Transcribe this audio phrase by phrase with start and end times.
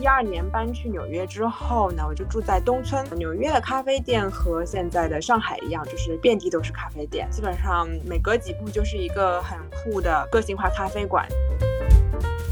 [0.00, 3.04] 一二年搬去纽约之后呢，我就住在东村。
[3.16, 11.26] 纽约的咖啡店和现在的上海一样，就是遍地都是咖啡店，基本上每隔几步就是一个很酷的个性化咖啡馆。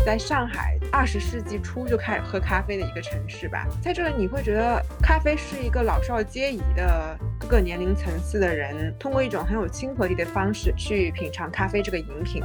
[0.05, 7.17] 在上海，二十世纪初就开始喝咖啡的一个城市吧，在这里你会觉得咖啡是一个老少皆宜的，
[7.47, 12.43] 各年龄层次的人通过一种很有亲和力的方式去品尝咖啡这个饮品。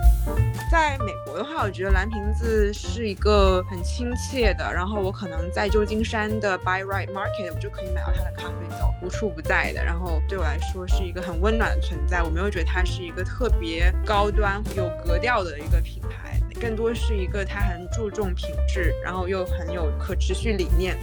[0.71, 12.21] 在美国的话，我觉得蓝瓶子是一个很亲切的，然后我可能在旧金山的 Buy Right Market 我就可以买到它的咖啡豆，无处不在的，然后对我来说是一个很温暖的存在。
[12.21, 16.39] 我没有觉得它是一个特别高端有格调的一个品牌。
[16.59, 20.95] 更多是一个它很注重品质，然后又很有可持续理念。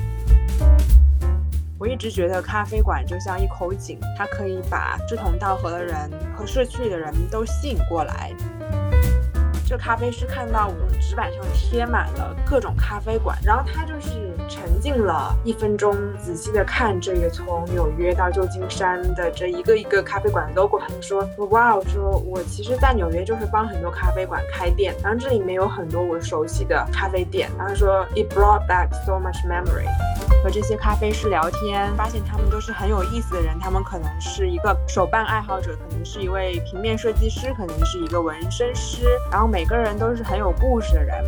[1.80, 8.34] 我一直觉得咖啡馆就像一口井，它可以把志同道合的人和社区里的人都吸引过来。
[9.64, 20.78] 这咖啡师看到我纸板上贴满了各种咖啡馆，然后他就是沉浸了一分钟，仔细的看这个从纽约到旧金山的这一个一个咖啡馆的 logo。
[20.78, 27.50] 他们说，哇，我说我其实，在纽约就是帮很多咖啡馆开店，然后这里面有很多我熟悉的咖啡店。
[27.58, 29.84] 然后说，it brought back so much memory。
[30.42, 33.58] 和这些咖啡师聊天，发现他们都是很有意思的人。
[33.60, 39.48] 他们可能是一个手办爱好者，可能是一位平面设计师，可能是一个纹身师，然后。
[39.48, 41.24] 每个人都是很有故事的人，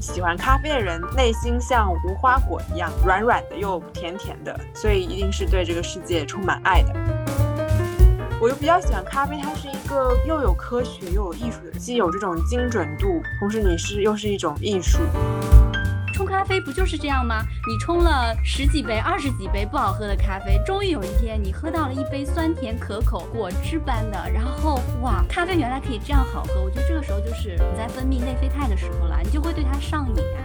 [0.00, 6.94] 喜欢咖啡的人内心像无花果一样软软的又甜甜的，所以一定是对这个世界充满爱的。
[8.40, 14.98] 我又比较喜欢咖啡，它是一个又有科学又有艺术的，既有这种精准度，同时你是又是一种艺术。
[16.30, 17.44] 咖啡不就是这样吗？
[17.66, 26.60] 你冲了十几杯、二十几杯不好喝的咖啡，终于有一天你喝到了一杯酸甜可口、果汁般的，然后哇，咖啡原来可以这样好喝！
[26.62, 30.38] 我觉得这个时候就是你在分泌内啡肽的时候了，你就会对它上瘾啊。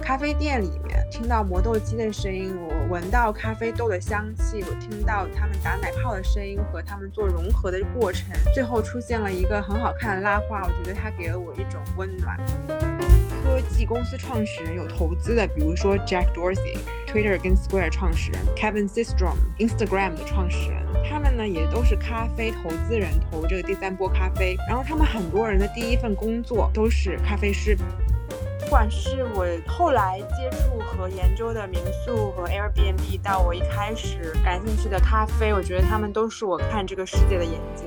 [0.00, 12.38] 咖啡店里面听到磨豆机的声音，我闻到咖啡豆的香气，我听到他们打奶泡的声音和他们做融合的过程，最后出现了一个很好看的拉花，我觉得它给了我一种温暖。
[13.64, 24.54] 科技公司创始人有投资的，比如说 Jack Dorsey，Twitter 跟 Square 创始人，Kevin Systrom，Instagram 的创始人，他们呢也都是咖啡投资人，投这个第三波咖啡。
[24.68, 27.74] 然后他们很多人的第一份工作都是咖啡师。
[28.60, 37.86] 不管是我后来接触和研究的民宿和 Airbnb，到我一开始感兴趣的咖啡，我觉得他们都是我看这个世界的眼睛。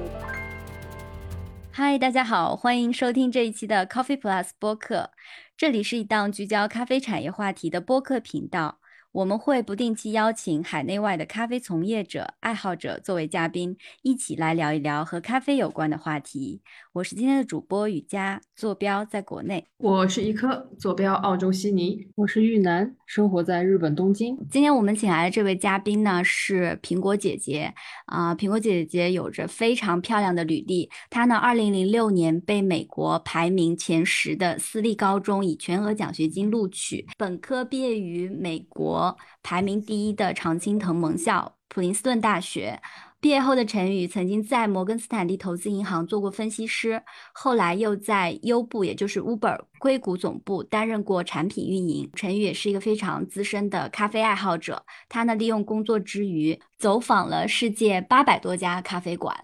[1.72, 5.12] 嗨，大家好，欢迎收听这一期的 Coffee Plus 播客。
[5.58, 8.80] 这里是一档聚焦咖啡产业话题的播客频道，
[9.12, 16.62] 我们会不定期邀请海内外的咖啡从业者、爱好者作为嘉宾，一起来聊一聊和咖啡有关的话题。
[16.98, 19.64] 我是今天的主播雨佳，坐标在国内。
[19.78, 22.08] 我是一颗，坐标澳洲悉尼。
[22.16, 24.36] 我是玉楠，生活在日本东京。
[24.50, 27.72] 今天我们请来的这位嘉宾呢，是苹果姐姐
[28.08, 28.34] 啊。
[28.34, 42.82] 苹果姐姐有着非常漂亮的履历，她呢，二零零六年被美国排名前十的私立高中以全额奖学金录取，本科毕业于美国排名第一的常青藤盟校普林斯顿大学。
[43.20, 47.02] 毕业后的陈宇曾经在摩根斯坦利投资银行做过分析师，
[47.34, 52.10] 后来又在优步，也就是 Uber 硅谷总部担任过产品运营。
[52.14, 59.36] 陈宇也是一个非常资深的咖啡爱好者，他呢利用工作之余走访了世界八百多家咖啡馆。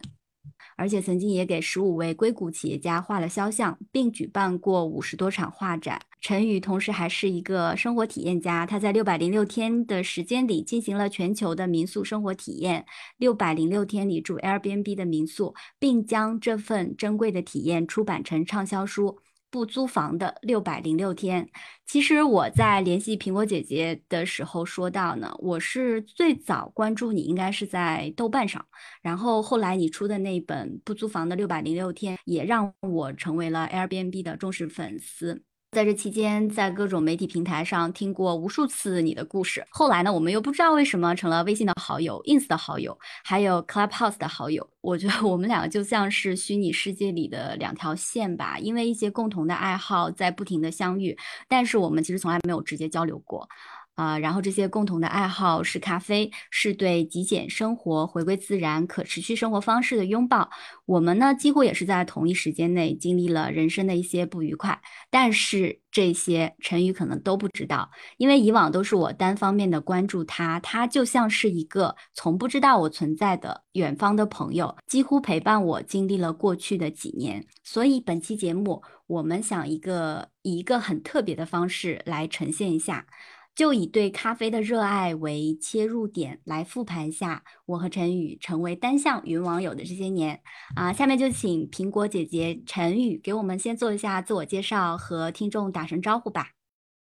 [0.76, 6.02] 而且曾经也给十五位硅谷企业家画了肖像，并举办过五十多场画展。
[6.22, 12.86] 陈宇同时还是一个生活体验家，他在六百零六天的时间里进行了全球的民宿生活体验，
[13.18, 19.20] 六百零六天里住 Airbnb 的民宿，并将这份珍贵的体验出版成畅销书。
[19.54, 21.48] 不租房的六百零六天。
[21.86, 28.66] 其实我在联系苹果姐姐的时候说到呢，我是最早关注你，应该是在豆瓣上。
[29.04, 35.44] 然后后来你出的那本不租房的六百零六天，也让我成为了 Airbnb 的忠实粉丝。
[35.74, 39.66] 在这期间，在各种媒体平台上听过无数次你的故事。
[39.72, 44.70] 后来呢，我们又不知道为什么成了微信的好友、ins 的好友，还有 Clubhouse 的好友。
[44.82, 53.50] 我觉得我们两个就像是虚拟世界里的两条线吧，因为一些共同的爱好在不停的相遇，但是我们其实从来没有直接交流过。
[53.96, 60.50] 啊，然后这些共同的爱好是咖啡，是对极简生活、回归自然、可持续生活方式的拥抱。
[60.86, 77.46] 我们呢，几乎也是在同一时间内经历了人生的一些不愉快，但是这些陈宇可能都不知道，因为以往都是我单方面的关注他，他就像是一个从不知道我存在的远方的朋友，几乎陪伴我经历了过去的几年。
[77.64, 83.06] 所以本期节目，我们想一个以一个很特别的方式来呈现一下。
[83.56, 90.42] 就以对咖啡的热爱为切入点，来复盘一下我和陈宇成为单向云网友的这些年
[90.76, 90.92] 啊。
[90.92, 96.48] 下面就请苹果姐姐陈宇给我们先做一下自我介绍，和听众打声招呼吧。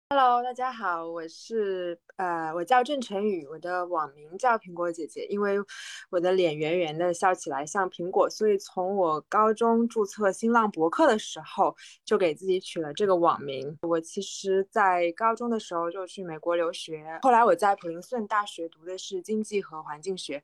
[0.08, 5.58] Hello，大家好，我是呃，我叫郑晨宇，我的网名叫苹果姐姐，因为
[6.10, 11.74] 我的脸圆圆的，笑起来像苹果，所以从我高中注册新浪博客的时候
[12.04, 13.76] 就给自己取了这个网名。
[13.82, 20.40] 我其实，在高中的时候就去美国留学，后来我在普林斯顿大学读的是经济和环境学，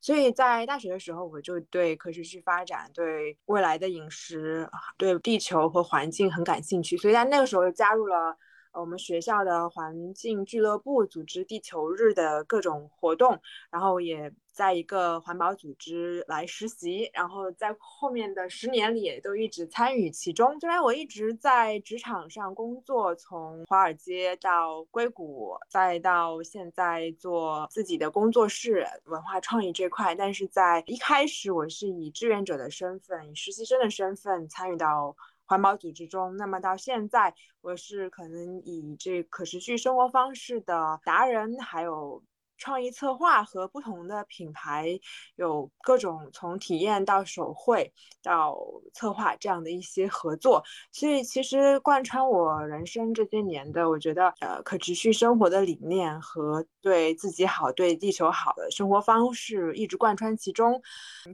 [0.00, 4.68] 所以在大学的时候我就对可持续发展、对未来的饮食、
[4.98, 8.36] 对地球和环境很感兴趣，所以在那个时候就加入了。
[8.74, 13.40] 我们学校的环境俱乐部组织地球日的各种活动，
[13.70, 20.58] 然后也在一个环保组织来实习，然后在后面的十年里也都一直参与其中。
[20.60, 35.16] 虽然我一直在职场上工作，从华尔街到硅谷，再到现在做自己的工作室文化创意这块，但是在一开始我是以志愿者的身份，以实习生的身份参与到。
[35.46, 42.22] 环保组织中，那么到现在，我是可能以这可持续生活方式的达人，还有
[42.56, 44.98] 创意策划和不同的品牌，
[45.36, 47.92] 有各种从体验到手绘
[48.22, 48.56] 到
[48.94, 50.62] 策划这样的一些合作。
[50.92, 60.80] 所以，其实贯穿我人生这些年的，我觉得呃可持续生活的理念和对自己好、对地球好的生活方式一直贯穿其中。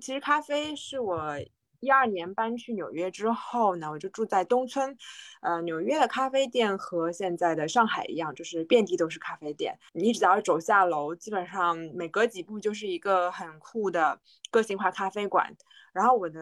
[0.01, 1.37] 其实，咖啡是我。
[1.81, 4.97] 一二年搬去纽约之后呢，我就住在东村。
[5.41, 9.79] 呃，纽约的咖啡店和现在的上海一样，就是遍地都是咖啡店。
[9.93, 15.57] 你只要走下楼，基本上每隔几步就是一个很酷的个性化咖啡馆。
[15.93, 16.41] 然后我的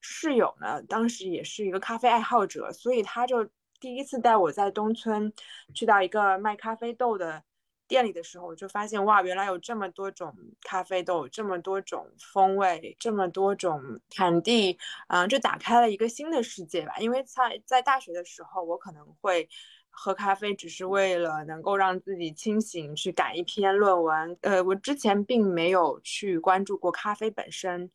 [0.00, 3.48] 室友呢，当时也是一个咖啡爱好者，所以他就
[3.78, 5.32] 第一次带我在东村
[5.72, 7.42] 去到一个卖咖啡豆的。
[7.90, 10.32] 店里的时候，我就发现哇，原来有这么多种
[10.62, 14.78] 咖啡豆，这么多种风味，这么多种产地，
[15.08, 16.96] 嗯，就打开了一个新的世界吧。
[17.00, 19.48] 因为在在大学的时候，我可能会
[19.90, 24.38] 喝咖啡，只是为了能够让自己清醒，去赶一篇论文。
[24.42, 27.90] 呃，我之前并没有去关注过咖啡本身。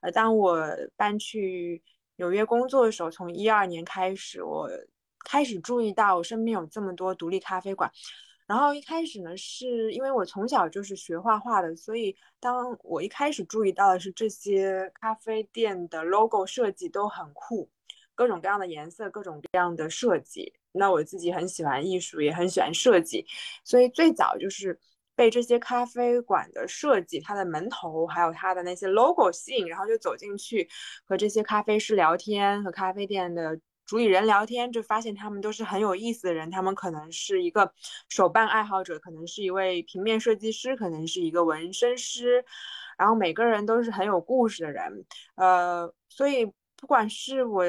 [0.00, 0.64] 呃，当我
[0.96, 1.82] 搬去
[2.16, 4.70] 纽约工作的时候，从一二年开始，我
[5.24, 7.90] 开始注意到我身边有这么多独立咖啡馆。
[8.50, 17.70] 然后一开始呢，是因为我从小就是学画画的，所以当我一开始注意到的是这些咖啡店的 logo 设计都很酷，
[18.12, 20.52] 各种各样的颜色，各种各样的设计。
[20.72, 23.24] 那我自己很喜欢艺术，也很喜欢设计，
[23.62, 24.76] 所以最早就是
[25.14, 30.68] 被这些咖啡馆的设计、它的门头还有它的那些 logo 吸引，然后就走进去
[31.04, 33.60] 和这些咖啡师聊天，和咖啡店的。
[33.90, 37.74] 主理人聊天就发现他们都是很有意思的人，他们可能是一个
[38.08, 42.44] 手办爱好者，可能是一位平面设计师，可能是一个纹身师，
[42.96, 45.04] 然后每个人都是很有故事的人。
[45.34, 46.46] 呃，所以
[46.76, 47.64] 不管是我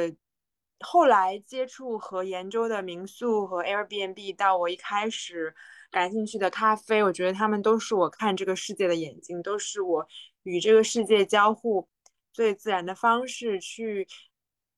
[0.82, 5.56] 后来接触和研究的民宿和 Airbnb，到我一开始
[5.90, 10.08] 感兴趣的咖啡，我觉得他们都是我看这个世界的眼睛，都是我
[10.44, 11.90] 与这个世界交互
[12.32, 14.08] 最自然的方式去。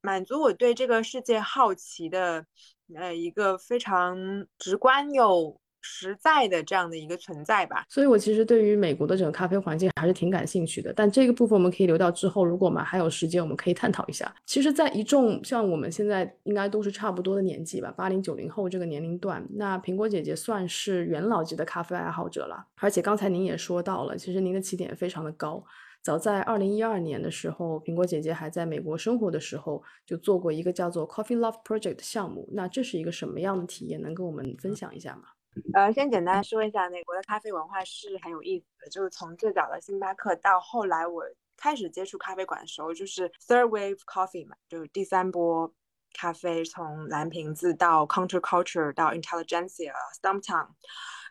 [0.03, 2.45] 满足我对这个世界好奇的，
[2.93, 4.17] 呃，一个非常
[4.59, 7.85] 直观又实在的这样的一个存在吧。
[7.87, 10.91] 所以，我其实对于美国的整个咖啡环境还是挺感兴趣的。
[10.93, 14.29] 但这个部分我们可以留到之后，如果我们还有时间，我们可以探讨一下。
[14.45, 22.65] 其实，在一众像我们现在应该都是差不多的年纪吧，八零九零后这个年龄段，那苹果姐姐算是元老级的咖啡爱好者了。
[22.81, 25.63] 而且刚才您也说到了，其实您的起点非常的高。
[26.03, 32.45] 早在二零一二年的时候，苹果姐姐还在美国生活的时候，就做过一个叫做 Coffee Love Project 的项目。
[32.51, 34.01] 那这是一个什么样的体验？
[34.01, 35.29] 能跟我们分享一下吗？
[35.73, 38.89] 呃，先简单说一下，美国的咖啡文化是很有意思的。
[38.89, 41.23] 就是从最早的星巴克，到后来我
[41.55, 45.73] 开始接触咖啡馆的时候，就是 Third Wave Coffee 嘛，就是第三波
[46.13, 50.67] 咖啡，从蓝瓶子到 Counter Culture 到 Intelligentsia、Stumptown。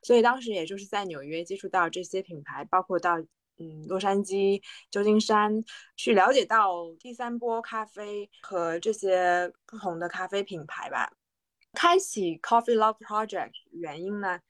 [0.03, 3.19] 所以当时也就是在纽约接触到这些品牌，包括到。
[3.63, 5.63] 嗯，洛杉矶、旧金山，
[5.97, 11.13] 去了解到第三波咖啡和这些不同的咖啡品牌吧。
[11.75, 14.41] 开启 Coffee Love Project 原因呢，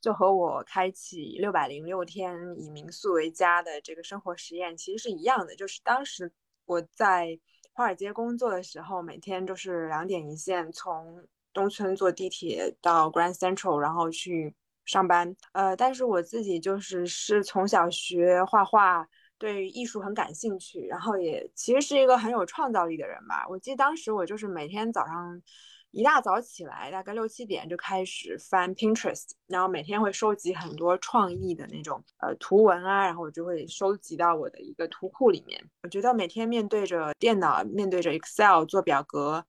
[0.00, 5.54] 就和我开启六百零六天以民宿为家的这个生活实验其实是一样的。
[5.54, 6.32] 就是当时
[6.64, 7.38] 我在
[7.72, 14.54] 华尔街工作的时候，每天就是两点一线，从东村坐地铁到 Grand Central，然后去
[14.86, 15.36] 上班。
[15.52, 19.06] 呃，但是我自己就是是从小学画画。
[19.38, 23.46] 对艺术很感兴趣，然后也其实是一个很有创造力的人吧。
[23.50, 25.42] 我记得当时我就是每天早上
[25.90, 35.62] 一大早起来，大概六七点就开始翻 Pinterest，然后每天会收集很多创意的那种呃图文啊，然后我就会收集到我的一个图库里面。
[35.82, 39.44] 我觉得每天面对着电脑，面对着 Excel 做表格，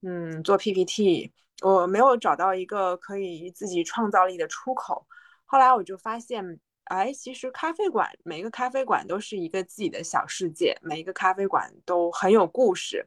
[0.00, 1.30] 嗯，做 PPT，
[1.62, 5.06] 我没有找到一个可以自己创造力的出口。
[5.44, 6.60] 后来我就发现。
[6.88, 13.04] 哎，其实咖啡馆每一个咖啡馆都是一个自己的小世界，每一个咖啡馆都很有故事。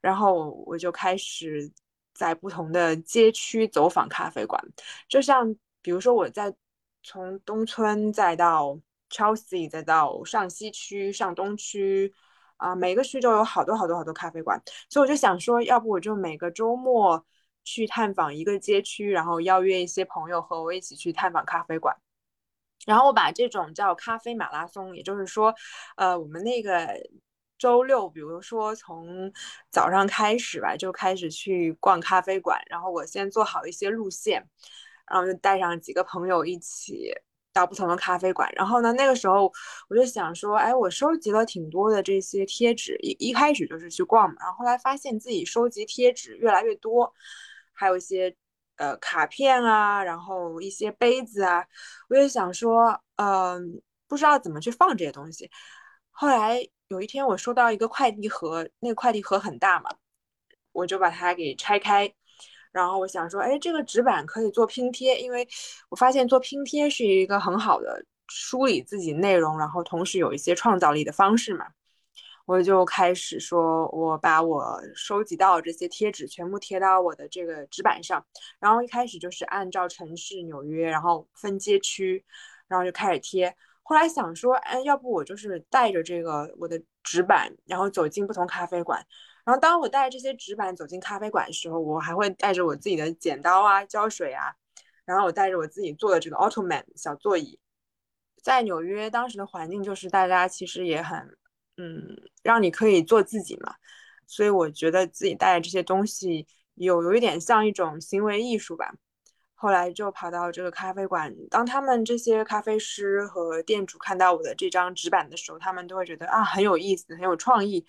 [0.00, 1.70] 然后我就开始
[2.12, 4.60] 在不同的街区走访咖啡馆，
[5.08, 6.52] 就像比如说我在
[7.04, 8.76] 从东村再到
[9.08, 12.12] Chelsea，再到上西区、上东区，
[12.56, 14.60] 啊，每个区都有好多好多好多咖啡馆。
[14.90, 17.24] 所以我就想说，要不我就每个周末
[17.64, 21.96] 去探访一个街区，然后邀约一些朋友和我一起去探访咖啡馆。
[22.86, 25.54] 然后我把这种叫咖啡马拉松，也就是说，
[25.96, 26.88] 呃，我们那个
[27.58, 29.32] 周六，比如说从
[29.70, 32.60] 早上开始吧，就开始去逛咖啡馆。
[32.68, 34.46] 然后我先做好一些路线，
[35.10, 37.10] 然后就带上几个朋友一起
[37.54, 38.52] 到不同的咖啡馆。
[38.54, 39.50] 然后呢，那个时候
[39.88, 47.14] 我就想说，哎，我收集了挺多的这些贴纸，一一开始就是去逛嘛，然后后来发现自己收集贴纸越来越多，
[47.74, 48.34] 还有一些。
[48.76, 51.64] 呃，卡片啊，然后一些杯子啊，
[52.08, 55.48] 我也想说，嗯，不知道怎么去放这些东西。
[56.10, 59.90] 后来有一天，我收到一个快递盒，那个快递盒很大嘛，
[60.72, 62.12] 我就把它给拆开，
[62.72, 65.46] 然后我想说，哎，这个纸板可以做拼贴，因为
[65.88, 71.66] 我发现做拼贴是一个很好的梳理自己内容，然后同时有一些创造力的方式嘛。
[72.46, 78.22] 我就开始说，我把我收集到这些贴纸全部贴到我的这个纸板上，
[78.58, 82.22] 然后一开始就是按照城市纽约，然后分街区，
[82.68, 83.56] 然后就开始贴。
[83.82, 89.02] 后来想说，哎，要不我就是带着这个我的纸板，然后走进不同咖啡馆。
[89.46, 94.54] 然后当我带着这些纸板走进咖啡馆的时候，我还会带着我自己的剪刀啊、胶水啊，
[95.06, 97.58] 然后我带着我自己做的这个 Ottoman 小座椅。
[98.42, 101.38] 在纽约当时的环境就是大家其实也很。
[101.76, 103.74] 嗯，让你可以做自己嘛，
[104.26, 108.94] 所以我觉得自己带的这些东西有有一点像一种行为艺术吧。
[109.56, 117.84] 后来就跑到这个咖啡馆，当他们这些咖啡师和店主看到我的这张纸板的时候，他们都会觉得啊很有意思，很有创意，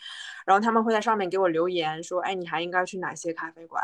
[0.46, 3.84] 然后他们会在上面给我留言说，哎，你还应该去哪些咖啡馆？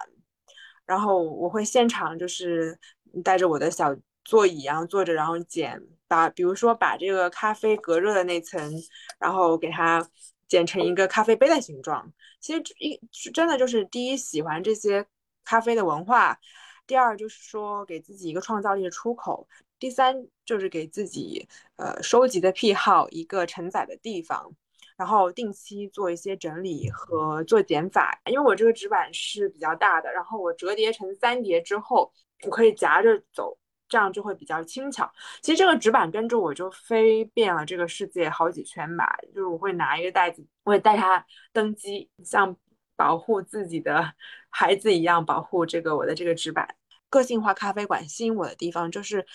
[0.86, 2.80] 然后我会现场就是
[3.24, 5.82] 带着我的小座椅，然后坐着，然后剪。
[6.12, 8.70] 把，比如说把这个咖啡隔热的那层，
[9.18, 10.06] 然后给它
[10.46, 12.12] 剪成一个咖啡杯的形状。
[12.42, 13.00] 其实一
[13.34, 15.06] 真的就是第一喜欢这些
[15.46, 16.38] 咖啡的文化，
[16.86, 19.48] 第二就是说给自己一个创造力的出口，
[19.80, 24.54] 第三就是给自己呃收集的癖好一个承载的地方，
[24.98, 28.20] 然后定期做一些整理和做减法。
[28.26, 32.12] 因为我这个纸板是比较大的，然后我折叠成三叠之后，
[32.44, 33.58] 我可以夹着走。
[33.92, 35.12] 这样就会比较轻巧。
[35.42, 39.06] 其实这个纸板跟着我就飞遍了这个世界好几圈吧。
[39.28, 42.56] 就是我会拿一个袋子，我会带它登机，像
[42.96, 44.14] 保护自己的
[44.50, 46.74] 孩子一样保护这个我的这个纸板。
[47.10, 49.26] 个性化咖啡馆吸引我的地方就是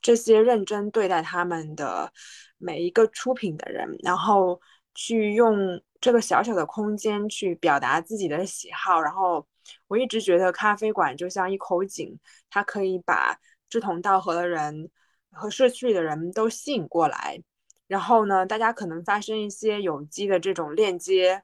[0.00, 2.10] 这些认真对待他们的
[2.56, 4.58] 每一个出品的人，然后
[4.94, 9.02] 去用这个小小的空间去表达自己的喜好。
[9.02, 9.46] 然后
[9.88, 12.18] 我一直觉得咖啡馆就像一口井，
[12.48, 13.38] 它可以把。
[13.68, 14.90] 志同道合的人
[15.30, 17.40] 和社区里的人都吸引过来，
[17.86, 21.42] 然后呢，大家可能发生一些有机的这种链接。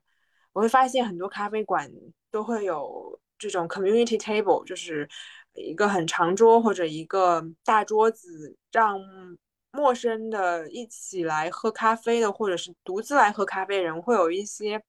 [0.52, 1.90] 我会发现很多咖啡馆
[2.30, 5.08] 都会有这种 community table，就是
[5.54, 9.00] 一个很长桌或者一个大桌子，让
[9.72, 14.82] 陌生的一起来喝咖啡的，或者是独自来喝咖啡人会有一些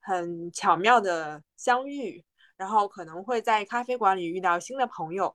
[0.00, 2.24] 很巧妙的相遇。
[2.56, 5.34] 然后可能会在咖啡馆里遇到新的朋友，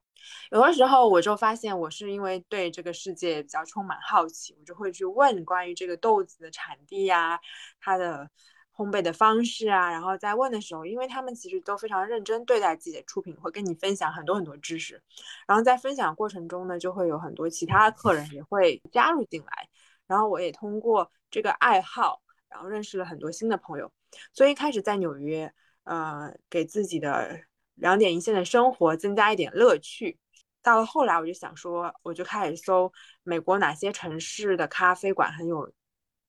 [0.52, 7.40] 有的时候我就发现我是因为对这个世界比较充满好奇，我就会去问关于这个豆子的产地呀，
[7.80, 8.30] 它的
[8.76, 9.92] 烘焙的方式啊。
[9.92, 15.02] 然后在问的时候，因为他们其实都非常认真对待自己的出品，会跟你分享很多很多知识。
[15.48, 19.70] 然后在分享过程中呢，就会有很多其他的客人也会加入进来。
[20.08, 23.92] 然后我也通过这个爱好，然后认识了很多新的朋友。
[24.34, 25.54] 所以一开始在纽约。
[25.86, 27.40] 呃，给自己的
[27.76, 30.18] 两点一线的生活增加一点乐趣。
[30.62, 32.92] 到了后来，我就想说，我就开始搜
[33.24, 35.72] 美国哪些城市的咖啡馆很有，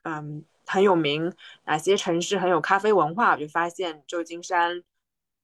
[0.03, 1.33] 嗯，很有名，
[1.65, 4.83] 哪些城市很有咖啡文化，我就发现旧金山、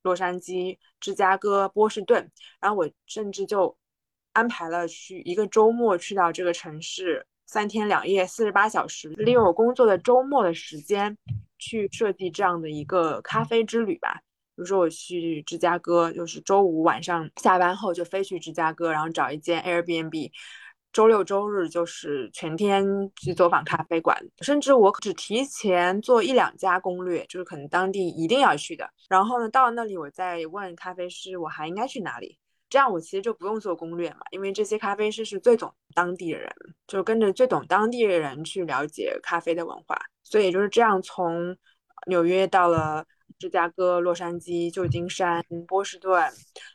[0.02, 2.30] 洛杉矶、芝加哥、波士顿，
[2.60, 3.76] 然后我甚至就
[4.32, 7.26] 安排了去一个周末去到这个城市。
[7.44, 11.18] 三天两夜，四十八小时，利用我工作的周末的时间，
[11.58, 14.22] 去设计这样的一个咖啡之旅吧。
[14.54, 20.30] 比如说，我去芝加哥，就是周五晚上下班后就飞去芝加哥，然后找一间 Airbnb。
[20.92, 22.84] 周六周日就是全天
[23.16, 28.90] 去走访咖啡馆，甚至我只提前做一两家攻略，就是可能当地一定要去的。
[29.08, 32.38] 然后呢，到了那里，我再问咖啡师，我还应该去哪里。
[32.68, 36.50] 这样我其实就不用做攻略嘛，因为这些咖啡师是最懂当地人，
[36.86, 41.56] 就跟着最懂当地人去了解咖啡的文化，所以就是这样从
[42.06, 43.04] 纽约到了
[43.42, 46.32] 芝加哥、洛杉矶、旧金山、波士顿，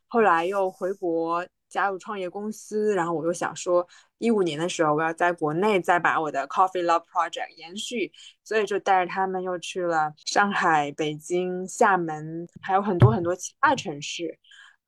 [0.07, 8.11] 后来又回国加入创业公司，然后我又想说，一五年的时候我要在国内再把我的 Coffee Love Project 延续，
[8.43, 14.37] 所以就带着他们又去了上海、北京、厦门，还有很多很多其他城市。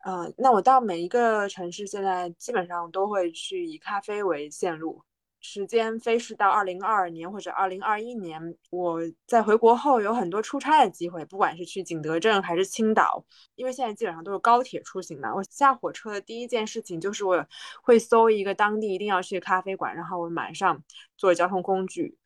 [0.05, 5.01] 嗯，那我到每一个城市，现在基本上都会去以咖啡为线路，
[5.41, 8.39] 时间飞逝到二零二二年或者二零二一年。
[8.69, 13.23] 我在回国后有很多出差的机会，不管是去景德镇还是青岛，
[13.55, 15.33] 因为现在基本上都是高铁出行嘛。
[15.33, 17.45] 我下火车的第一件事情就是我
[17.81, 20.83] 会搜一个当地一定要去的咖啡馆，然后我马上
[21.17, 22.17] 坐交通工具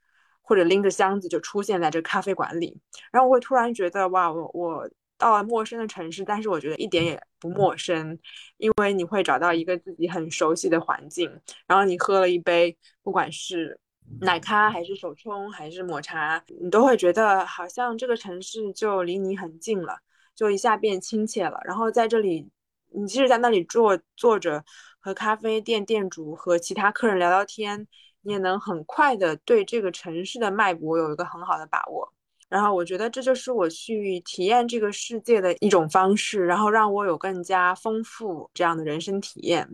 [0.41, 2.79] 或者拎着箱子就出现在这咖啡馆里，
[3.11, 4.89] 然后我会突然觉得哇，我我。
[5.23, 8.19] 到了陌生的城市，但是我觉得一点也不陌生，
[8.57, 11.31] 因为你会找到一个自己很熟悉的环境，
[11.65, 13.79] 然后你喝了一杯，不管是
[14.19, 19.97] 奶咖还是手冲还是抹茶，你都会觉得好像这个城市就离你很近了，
[20.35, 21.57] 就一下变亲切了。
[21.63, 22.49] 然后在这里，
[22.91, 24.65] 你即使在那里坐坐着
[24.99, 27.87] 和咖啡店店主和其他客人聊聊天，
[28.23, 32.11] 你也能很快的对这个城市的脉搏有一个很好的把握。
[32.53, 39.67] 然后我觉得这就是我去体验这个世界的一种方式，然后让我有更加丰富这样的人生体验。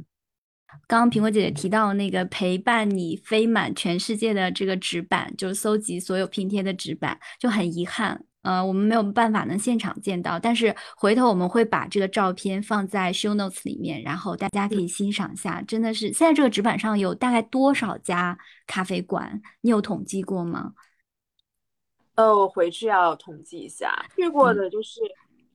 [0.88, 15.62] 刚刚苹果姐姐提到那个陪伴你飞满全世界的这个纸板，就是搜集所有拼贴的纸板，就很遗憾，呃，我们没有办法能现场见到，但是回头我们会把这个照片放在 show notes 里面，然后大家可以欣赏一下。
[15.64, 19.42] 真的是现在这个纸板上有大概多少家咖啡馆？
[19.60, 20.72] 你有统计过吗？
[22.20, 25.00] 呃，我回去要统计一下，去过的就是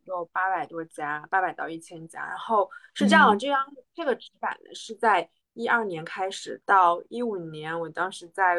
[0.05, 2.27] 有八百多家，八百到一千家。
[2.27, 8.57] 然后是这样，这样这个纸板呢是在一二年开始，到一五年，我当时在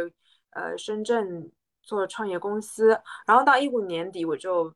[0.51, 2.89] 呃深圳做创业公司，
[3.25, 4.71] 然后到一五年底我就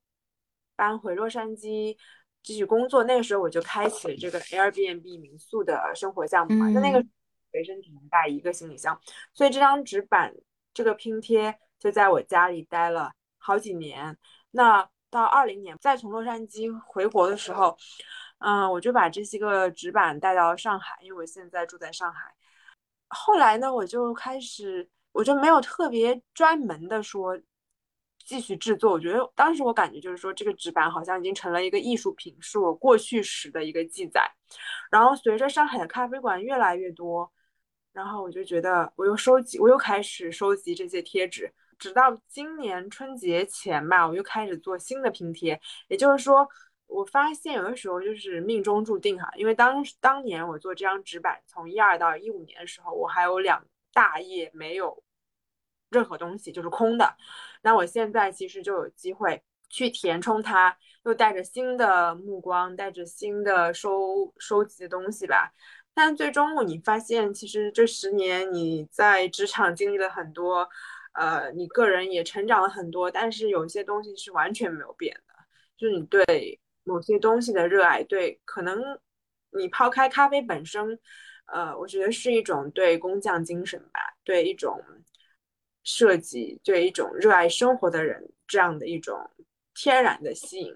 [0.75, 1.95] 搬回洛杉矶
[2.41, 3.03] 继续工作。
[3.03, 6.99] 那个时候我就开启了这个 Airbnb 民宿的生活项目嘛，在那个
[7.51, 8.99] 随身只能带一个行李箱，
[9.35, 10.33] 所以这张纸板
[10.73, 13.11] 这个拼贴就在我家里待了。
[13.39, 14.15] 好几年，
[14.51, 17.75] 那到二零年再从洛杉矶回国的时候，
[18.39, 22.33] 嗯，我就把这些个纸板带到上海，因为我现在住在上海。
[23.07, 27.39] 后来呢，我就开始，我就没有特别专门的说
[28.23, 28.91] 继续制作。
[28.91, 34.31] 我觉得当时我感觉就是说，这个纸板好像已经成了一个艺术品，是我过去时的一个记载。
[34.91, 37.31] 然后随着上海的咖啡馆越来越多，
[37.93, 41.51] 然后我就觉得我又收集，我又开始收集这些贴纸。
[41.79, 45.59] 直到今年春节前吧，我又开始做新的拼贴。
[45.87, 46.47] 也就是说，
[46.87, 49.31] 我发现有的时候就是命中注定哈。
[49.35, 55.01] 因为当当年我做这张纸板，从一二到一五年的时候，我还有两大页没有
[55.89, 57.15] 任何东西，就是空的。
[57.61, 65.53] 那我现在其实就有机会去填充它，又带着新的目光，带着新的收收集的东西吧。
[65.93, 70.69] 但最终你发现，其实这十年你在职场经历了很多。
[71.13, 75.33] 呃，你个人也成长了很多，但是有些东西是完全没有变的，
[75.75, 78.79] 就是你对某些东西的热爱，对可能
[79.51, 80.99] 你抛开咖啡本身，
[81.47, 84.81] 呃，我觉得是一种对工匠精神吧，对一种
[85.83, 89.29] 设计，对一种热爱生活的人这样的一种
[89.73, 90.73] 天然的吸引。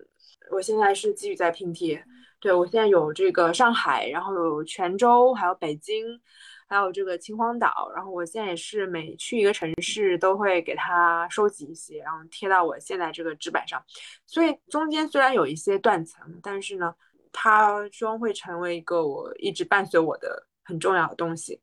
[0.52, 2.04] 我现在是继续在拼贴，
[2.40, 6.20] 对我现在有这个上海，然后有泉州，还有北京。
[6.68, 13.84] 还有这个秦皇岛，然后我现在也是每去一个城市都会给它收集一些，然后贴到我现在这个纸板上。
[14.26, 16.94] 所以中间虽然有一些断层，但是呢，
[17.32, 21.60] 它终会成为一个我一直伴随我的很重要的东西。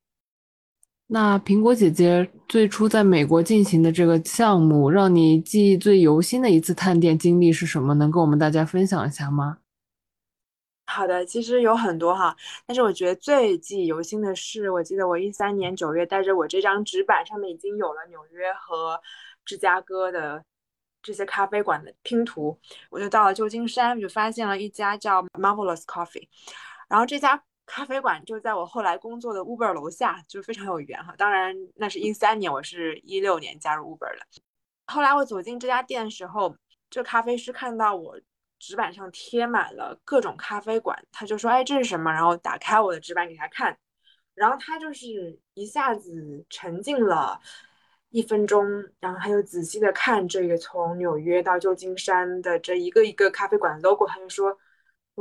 [1.13, 7.95] 那苹果姐姐最初在美国进行的这个项目，让你记忆最犹新的一次探店经历是什么？
[7.95, 9.59] 能跟我们大家分享一下吗？
[10.93, 19.01] 好的，其实有很多哈，但是我觉得最记忆犹新的是，我记得我一三年九月带着我这张纸板上面已经有了纽约和
[19.45, 20.45] 芝加哥的
[21.01, 22.59] 这些咖啡馆的拼图，
[22.91, 26.27] 我就到了旧金山，就发现了一家叫 Marvelous Coffee，
[26.89, 31.15] 然后这家咖啡馆就在我后来工作的 Uber 楼下，就非常有缘哈。
[31.17, 34.27] 当然那是一三年，我是一六年加入 Uber 的。
[34.89, 36.57] 后来我走进这家店的时候，
[36.91, 38.19] 这咖啡师看到我。
[38.61, 43.77] 纸板上贴满了各种咖啡馆，他就说：“哎，这是什么？”然后打开我的纸板给他看，
[44.35, 47.41] 然后他就是一下子沉浸了
[48.11, 48.65] 一分钟，
[49.01, 54.57] 然后他就仔细的看这个从纽约到旧金山的这一个一个咖啡馆的 logo，他就说：“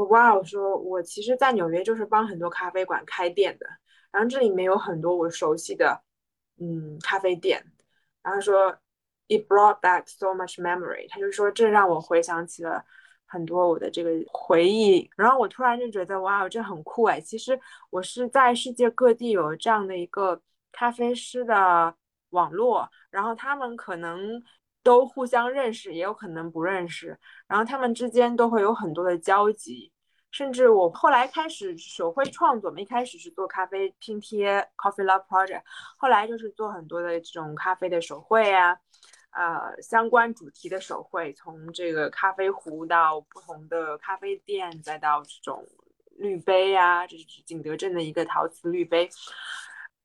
[0.10, 3.65] 哇，我说我其实，在纽约就是帮很多咖啡馆开店的，
[4.12, 6.04] 然后这里面有很多我熟悉的
[6.60, 7.65] 嗯咖啡店，
[8.21, 8.78] 然后说
[9.30, 12.84] it brought back so much memory，他就说这让我回想起了。”
[13.32, 17.22] 很多我的这个回忆，然后我突然就觉得，哇，这很酷哎！
[17.22, 17.58] 其实
[17.92, 21.94] 我是在世界各地有这样的一个咖啡师的
[22.32, 24.42] 网络，然后他们可能
[24.82, 27.15] 都互相认识，也有可能不认识，
[27.48, 29.92] 然后他们之间都会有很多的交集。
[30.32, 35.63] 甚至我后来开始手绘创作，嘛，一开始是做咖啡拼贴 （Coffee Love Project），
[35.98, 38.78] 后来就是做很多的这种咖啡的手绘啊。
[39.39, 45.65] 呃，相关主题的手绘，从这个咖啡壶到不同的咖啡店，再到这种
[46.17, 49.10] 滤杯啊，这是景德镇的一个陶瓷滤杯。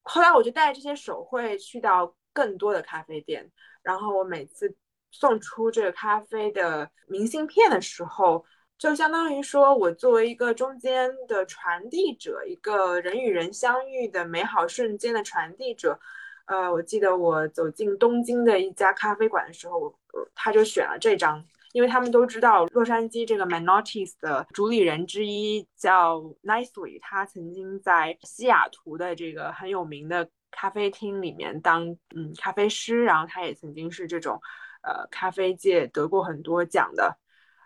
[0.02, 3.50] 后来我就带这些手绘去到更多的咖啡店，
[3.82, 4.72] 然后我每次
[5.10, 8.44] 送出这个咖啡的明信片的时候，
[8.78, 15.98] 就相当于说我作为一个中间的传递者，一个人与人相遇的美好瞬间的传递者。
[16.46, 19.98] 呃，我记得我走进东京的一家咖啡馆的时候，我
[20.34, 34.38] 他就选了这张，因为他们都知道洛杉矶这个 Manotis 的主理人之一叫 Nicely，他曾经在西雅图的这个很有名的咖啡厅里面当嗯咖啡师，然后他也曾经是这种
[34.82, 37.16] 呃咖啡界得过很多奖的，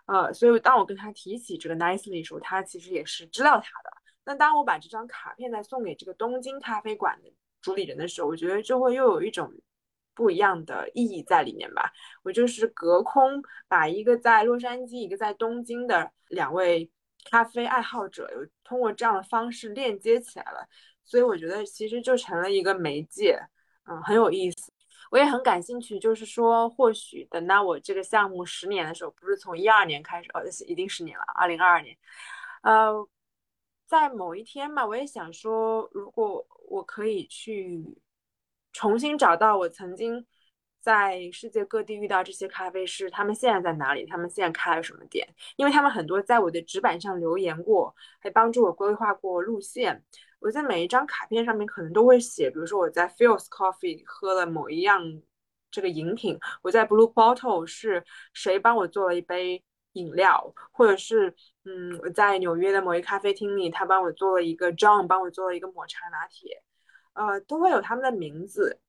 [0.06, 3.90] 呃，所以当我跟他提起这个 Nicely 的时候，他其实也是知道他的。
[4.24, 7.34] 那当我把这张卡片再送给这个东京咖啡馆的。
[7.68, 9.52] 主理人的时候，我觉得就会又有一种
[10.14, 11.92] 不一样的意义在里面吧。
[12.22, 16.90] 我就是隔空把一个在洛杉矶、一个在东京的两位
[17.30, 20.66] 咖啡爱好者，有通过这样的方式链接起来了。
[21.04, 23.38] 所以我觉得其实就成了一个媒介，
[23.84, 24.72] 嗯，很有意思。
[25.10, 31.94] 我也很感兴趣，就是说，或许等到我这个项目十年的时候，不是从一二年开始，哦，一定十年了，二零二二年，
[32.62, 33.06] 呃。
[33.88, 37.82] 在某一天嘛，我也想说，如果我可以去
[38.70, 40.26] 重新找到我曾经
[40.78, 44.04] 在世界各地遇到这些咖啡师，他们现在在哪里？
[44.04, 45.26] 他们现在开了什么店？
[45.56, 50.04] 因为他们很多在我的纸板上留言过，还帮助我规划过路线。
[50.38, 55.02] 我在每一张卡片上面可能都会写，比如说我在 Phil's Coffee 喝了某一样
[55.70, 59.64] 这个饮品，我在 Blue Bottle 是谁帮我做了一杯。
[59.94, 61.34] 饮料，或者是
[61.68, 66.62] 嗯，在纽约的某一咖啡厅里，他帮我做了一个 John，帮我做了一个抹茶拿铁，
[67.12, 68.80] 呃，都会有他们的名字。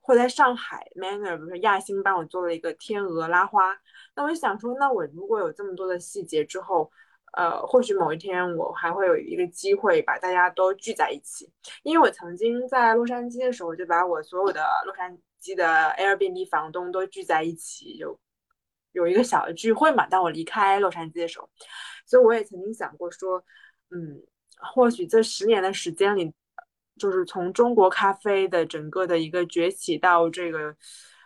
[0.00, 3.78] 或在上海 Manner，比如说亚星帮我做了一个天鹅拉花。
[4.16, 6.90] 那我就想说，那我如果有这么多的细节之后，
[7.34, 11.48] 呃，或许某一天我还会有一个机会把大家都聚在一起。
[11.84, 18.18] 因为我曾经在洛杉矶的时候，就把我所有的洛杉矶的 Airbnb 房东都聚在一起，就。
[18.92, 21.48] 有一个小的聚会嘛，当我离开洛杉矶的时候，
[22.12, 23.42] 所以我也曾经想过说，
[23.88, 24.22] 嗯，
[24.74, 26.30] 或许这十年的时间里，
[26.98, 30.76] 就是从中国咖啡的整个的一个崛起到这个，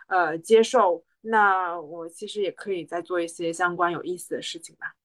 [0.07, 4.95] 呃，接受，那我其实也可以再做一些相关有意思的事情吧。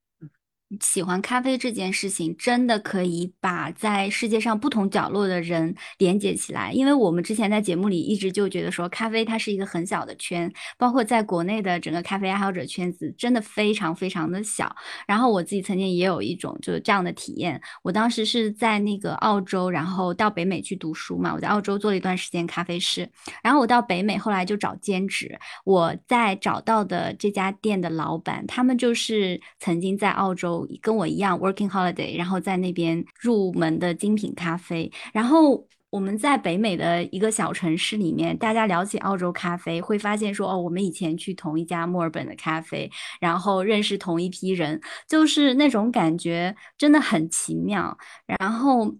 [0.80, 6.72] 喜欢咖啡这件事情，真的可以把在世界上不同角落的人连接起来。
[6.72, 14.74] 因为我们之前在节目里一直就觉得说，咖啡它是一个很小的圈，包括在国内的整个咖啡爱好者圈子，真的非常非常的小。
[15.06, 21.34] 然后我自己曾经也有一种就是这样的体验，我当时是在那个澳洲，然后到北美去读书嘛。
[21.34, 23.08] 我在澳洲做了一段时间咖啡师，
[23.42, 25.38] 然后我到北美后来就找兼职。
[25.64, 30.61] 我在找到的这家店的老板，他们就是曾经在澳洲。
[30.80, 34.90] 跟我一样 working holiday，然后在那边入门的精品咖啡。
[35.12, 47.96] 然后我们在北美的一个小城市里面，大家了解澳洲咖啡，会发现说哦，我们以前去同一家墨尔本的咖啡，然后认识同一批人，就是那种感觉真的很奇妙。
[48.26, 48.90] 然后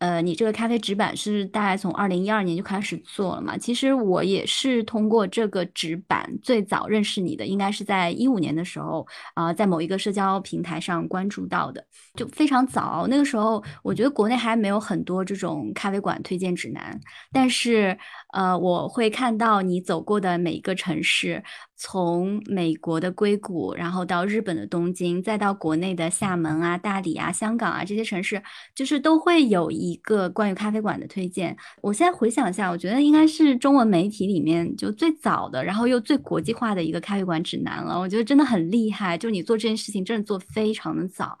[0.00, 3.56] 呃，你这个咖啡纸板是大概从二零一二年就开始做了嘛？
[3.58, 11.84] 其实我也是通过这个纸板最早认识你的，应该是在一五年的时候啊，在某一个社交平台上关注到的，
[12.14, 13.06] 就非常早。
[13.10, 16.98] 那个时候我觉得国内还没有很多这种咖啡馆推荐指南，
[17.30, 17.96] 但是
[18.32, 21.42] 呃，我会看到你走过的每一个城市。
[21.82, 28.42] 从美国的硅谷，然后到日本的东京，再到国内的厦门啊、大理啊、香港啊这些城市，
[28.74, 31.56] 就是都会有一个关于咖啡馆的推荐。
[31.80, 37.98] 我现在回想一下，我觉得应该是中文媒体里面就最早的，然后又最国际化的一个咖啡馆指南了。
[37.98, 41.38] 我觉得真的很厉害，就你做这件事情真的做非常的早。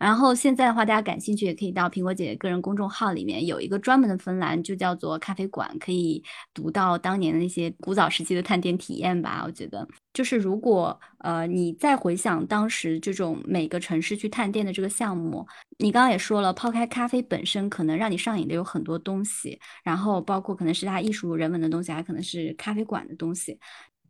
[0.00, 9.42] 然后现在的话，大家感兴趣也可以到苹果姐姐个人公众号里面有一个专门的分栏，就叫做咖啡馆，可以读到当年的那些古早时期的探店体验吧。
[9.46, 9.86] 我觉得。
[10.12, 15.46] 就是如果呃你再回想当时这种每个城市去探店的这个项目，
[15.78, 23.58] 你刚刚也说了，抛开咖啡本身可能让你上瘾的有很多东西，然后包括可能是它艺术人文的东西，还可能是咖啡馆的东西。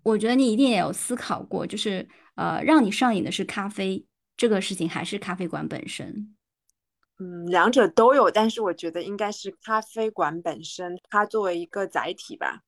[0.03, 4.05] 我觉得你一定也有思考过，就是呃让你上瘾的是咖啡
[4.37, 6.35] 这个事情，还是咖啡馆本身？
[7.19, 12.63] 嗯，两者都有，但是我觉得应该是咖啡馆本身，它作为一个载体吧。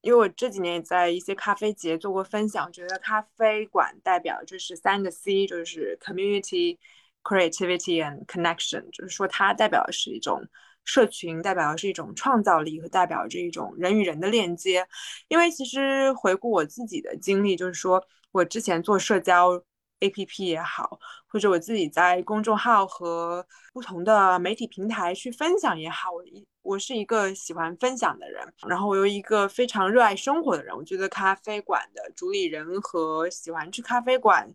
[0.00, 6.78] 因为我这几年也在一些咖啡节做过分享，我觉得咖啡馆代表就是三个 C，就是 community、
[7.22, 10.46] creativity and connection，就是说它代表的是一种
[10.84, 14.86] 社群，代表的是一种创造力和代表着一种人与人的链接。
[15.26, 19.62] 因为其实回顾我自己的经历，就是说我之前做社交。
[20.00, 30.76] A P P 也好，或者我自己在公众号和不同的媒体平台去分享也好，我一我是一个喜欢分享的人，然后我又一个非常热爱生活的人。
[30.76, 34.48] 我觉得咖啡馆的主理人和喜欢去咖啡馆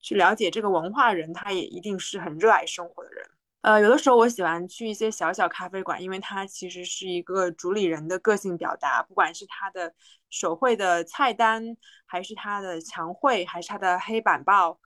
[0.00, 3.24] 去了解这个文化人，他也一定是很热爱生活的人。
[3.60, 9.92] 呃，有的时候我喜欢去一些小小咖啡馆，因为它其实是一个主理人的个性表达，不管是他的
[10.30, 14.78] 手绘的菜单，还是他的墙绘，还是他的黑板报。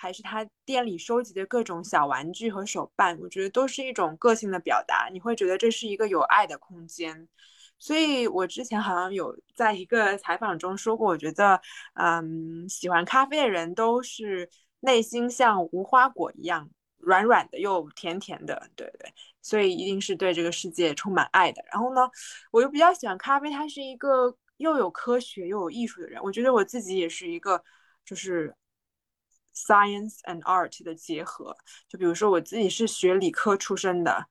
[0.00, 5.08] 还是他店里收集的各种小玩具和手办，我觉得都是一种个性的表达。
[5.12, 7.28] 你会觉得这是一个有爱的空间。
[7.80, 11.60] 所以我之前好像有在一个采访中说过，我觉得，
[11.94, 14.48] 嗯，喜欢咖啡的人都是
[14.80, 19.12] 内心像无花果一样软软的又甜甜的，对对。
[19.42, 21.62] 所以一定是对这个世界充满爱的。
[21.72, 22.08] 然后呢，
[22.52, 26.22] 我又比较喜欢咖啡，它是一个又有科学又有艺术的人。
[26.22, 27.60] 我觉得我自己也是一个，
[28.04, 28.54] 就是。
[29.66, 31.56] Science and art 的结合，
[31.88, 34.24] 就比如说我自己是学理科出身的，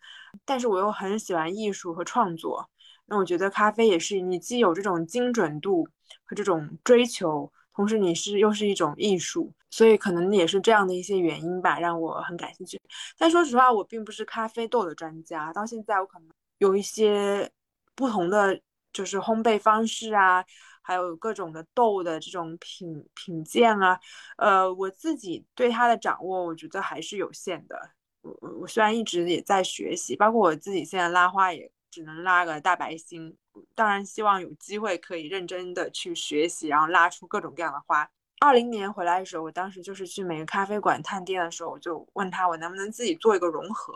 [0.46, 2.70] 但是我又很喜欢艺术和创作。
[3.06, 5.88] 那我觉得咖啡也是，你既有这种精准度
[6.24, 12.80] 和这种追求，同时你是又是一种艺术，所以可能也是这样的一些原因吧，让我很感兴趣。
[13.18, 17.50] 但说实话，我并不是咖啡豆的专家，到现在我可能有一些
[17.96, 18.60] 不同的
[18.94, 20.44] 就是烘焙方式啊。
[20.88, 24.00] 还有各种的豆的这种品品鉴啊，
[24.38, 27.78] 呃，我自己对它的掌握，我觉得还是有限的。
[28.22, 33.36] 我我虽然一直也在学习，包括我自己现在拉花也只能拉个大白星。
[33.76, 38.10] 当然，希望有机会可以认真的去学习，然后拉出各种各样的花。
[38.40, 43.94] 二零年回来的时候，我当时就是去每个咖啡馆探店的时候，我就问他我能不能自己做一个融合。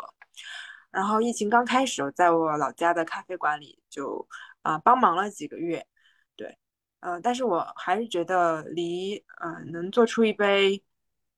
[0.92, 4.28] 然后疫情刚开始，我在我老家的咖啡馆里就
[4.62, 5.88] 啊帮忙了几个月。
[7.02, 10.82] 呃，但是我还是觉得离呃能做出一杯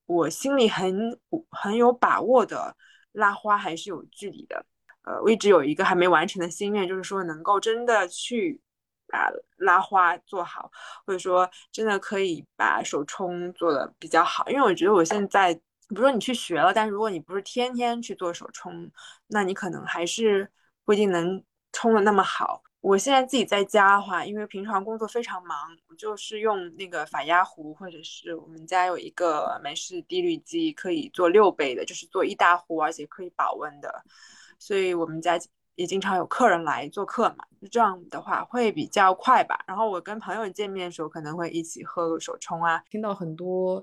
[0.05, 2.75] 我心里很很有把握的
[3.13, 4.65] 拉花还是有距离的。
[5.03, 8.61] 呃，我一直有一个还没完成的心愿，就是说能够真的去
[9.07, 10.71] 把拉花做好，
[11.05, 14.49] 或者说真的可以把手冲做的比较好。
[14.49, 18.89] 因为我觉得我现在，比如说你去学了，但是如果你不是天天去做手冲，
[19.27, 20.49] 那你可能还是
[20.85, 22.63] 不一定能冲的那么好。
[22.83, 34.03] 我现在自己在家的话，因为平常工作非常忙，我就是用那个法压壶，或者是我们家有一个美式滴滤机，可以做六杯的，就是做一大壶，而且可以保温的。
[34.59, 35.39] 所以我们家
[35.75, 39.63] 也经常有客人来做客嘛，就这样的话会比较快吧。
[39.65, 43.81] 然后我跟朋友见面的时候，可能会一起喝个手冲啊，听到很多。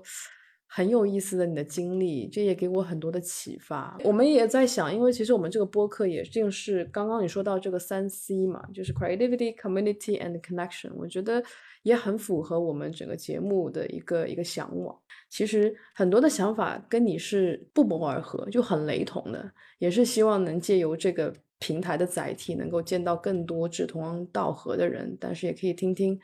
[0.73, 3.97] 很有意思的你的经历，这也给我很多的启发。
[4.05, 11.43] 我们也在想，因为其实我们这个播客也正是刚刚你说到这个三 C 嘛，就是 creativity、community and connection，我觉得
[11.83, 14.97] 也很符合我们整个节目的一个一个向往。
[15.29, 26.17] 其实很多的想法跟你是不谋而合，就很雷同的，也是希望能借由这个平台的载体，能够见到更多志同道合的人，但是也可以听听。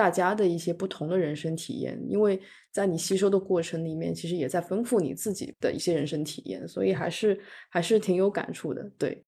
[0.00, 2.40] 大家的一些不同的人生体验，因为
[2.72, 8.90] 在你吸收的过程里面，其实也在丰富你自己的一些人生体验，所以还是还是挺有感触的。
[8.96, 9.22] 对，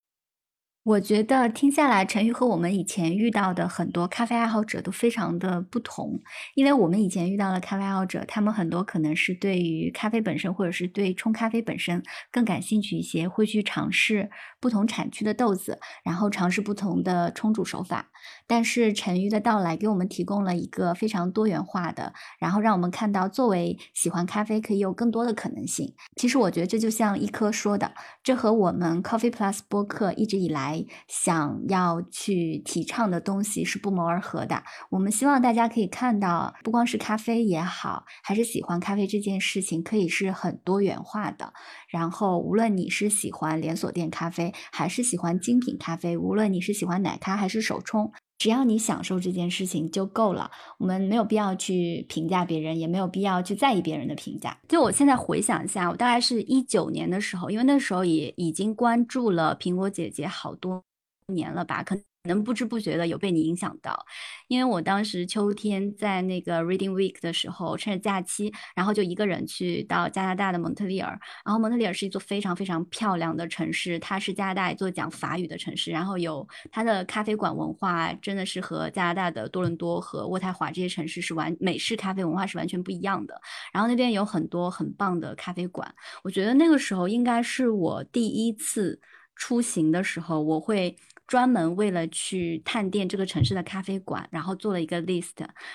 [0.84, 6.20] 我觉得听下来，陈宇和我们以前遇到的很多咖啡爱好者都非常的不同，
[6.56, 18.10] 因为我们以前遇到的咖啡爱好者，他们很多可能是对于咖啡本身，或者是对冲咖啡本身更感兴趣一些，会去尝试不同产区的豆子，然后尝试不同的冲煮手法。
[18.48, 25.94] 但是陈宇的到来给我们提供了一个非常多元化的，然后让我们看到作为喜欢咖啡可以有更多的可能性。
[26.16, 27.92] 其实我觉得这就像一科说的，
[28.24, 30.71] 这和我们 Coffee Plus 播客一直以来。
[31.08, 34.62] 想要去提倡的东西是不谋而合的。
[34.90, 41.52] 我们希望大家可以看到，不光是咖啡也好，还是喜欢咖啡这件事情，可以是很多元化的。
[41.88, 50.50] 然后，无论你是喜欢连锁店咖啡，还是喜欢精品咖啡，无论你是喜欢奶咖还是手冲，只要你享受这件事情就够了。
[50.78, 54.58] 我们没有必要去评价别人，也没有必要去在意别人的评价。
[54.68, 60.82] 就我现在回想一下，我大概是一九年的时候，因为那时候也已经关注了苹果姐姐好多。
[61.28, 64.06] 年了吧，可能不知不觉的有被你影响到，
[64.46, 83.40] 因为我当时秋天在那个 Reading Week 的时候，趁着假期，然后就一个人去到加拿大的蒙特利尔，然后蒙特利尔是一座非常非常漂亮的城市，它是加拿大一座讲法语的城市，然后有它的咖啡馆文化，真的是和加拿大的多伦多和渥太华这些城市是完美式咖啡文化是完全不一样的，
[83.72, 89.00] 然后那边有很多很棒的咖啡馆，我觉得那个时候应该是我第一次
[89.34, 90.96] 出行的时候，我会。
[91.32, 95.30] 专门为了去探店这个城市的咖啡馆，然后做了一个 list，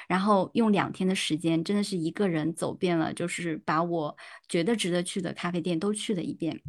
[0.07, 4.15] 然后用两天的时间，真的是一个人走遍了，就是把我
[4.47, 6.61] 觉得值得去的咖啡店都去了一遍。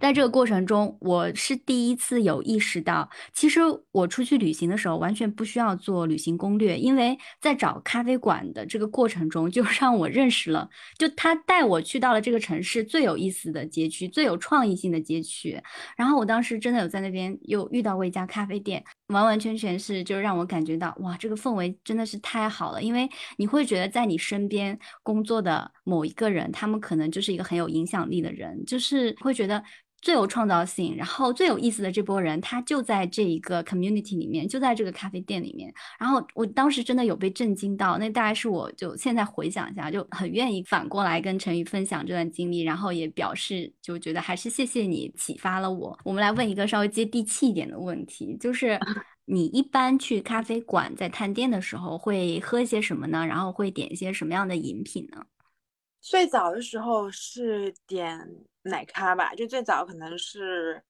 [0.00, 3.60] 在这个过程中，我是第一次有意识到，其实
[3.92, 15.60] 我出去旅行的时候完全不需要做旅行攻略，因为在找咖啡馆的这个过程中，就 让我认识了，就他带我去到了这个城市最有意思的街区、最有创意性的街区。
[15.96, 29.62] 然后我当时真的有在那边又遇到过一家咖啡店，完完全全是就让我感觉到，哇，这个氛围真的是太好了，因为你会觉得在你身边工作的某一个人，他们可能就是一个很有影响力的人，就是会觉得。
[30.00, 35.72] 最有创造性，然后最有意思的这波人，他就在这一个 community 里面，就在这个咖啡店里面。
[35.98, 45.98] 然后我当时真的有被震惊到，那大概是我就现在回想一下，就很愿意反过来跟陈宇分享这段经历，然后也表示就觉得还是谢谢你启发了我。
[46.04, 48.78] 我们来问一个稍微接地气一点的问题，就是
[49.26, 53.26] 你一般去咖啡馆在探店的时候会喝一些什么呢？
[53.26, 55.22] 然后会点一些什么样的饮品呢？
[56.00, 58.18] 最早的时候是点
[58.62, 60.82] 奶咖吧，就最早可能是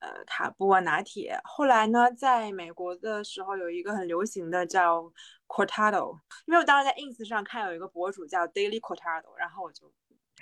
[0.00, 1.38] 呃卡布啊拿铁。
[1.44, 5.10] 后来呢，在美国的时候有一个很流行的叫
[5.46, 9.90] Cortado，因为我当时在 Ins 上看有一个博主叫 Daily Cortado，然后我就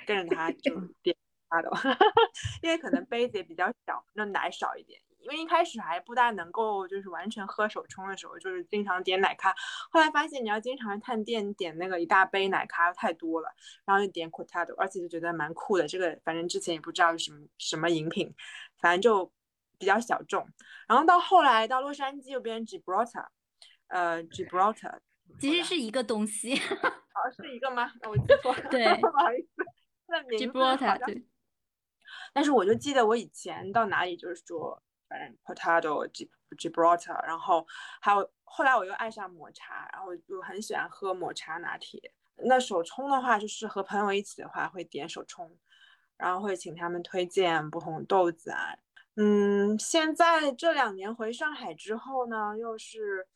[0.06, 1.16] 跟着他就点
[1.48, 1.96] Cortado，
[2.62, 5.00] 因为可能杯子也比较小，那奶少一点。
[5.26, 9.52] 因为一开始还不大能够，就是完全喝手冲的时候，就是经常点奶咖。
[9.90, 13.52] 后来发现你要经常探店点那个一大杯奶咖太多了，
[13.84, 15.88] 然后就点 Cortado，而且就觉得蛮酷的。
[15.88, 18.32] 这个反正之前也不知道是什么什么饮品，
[18.78, 19.32] 反正就
[19.78, 20.48] 比较小众。
[20.86, 23.26] 然后到后来到洛杉矶又变成 Gibraltar，
[23.88, 24.98] 呃，Gibraltar
[25.40, 27.90] 其实是一个东西， 哦，是一个吗？
[28.08, 29.64] 我记错了， 对，不好意思，
[30.06, 30.98] 那名字好像。
[32.32, 34.80] 但是我就记得我以前到哪里就是说。
[35.08, 36.08] 反正 potato
[36.56, 37.66] Gibraltar，然后
[38.00, 42.12] 还有后来我又爱上抹茶，然后就很喜欢喝抹茶拿铁。
[42.36, 45.56] 那手冲的话，就是和朋友一起的话会点手冲，
[46.16, 48.76] 然后会请他们推荐不同豆子啊。
[49.16, 53.26] 嗯，现在这两年回上海之后呢，又是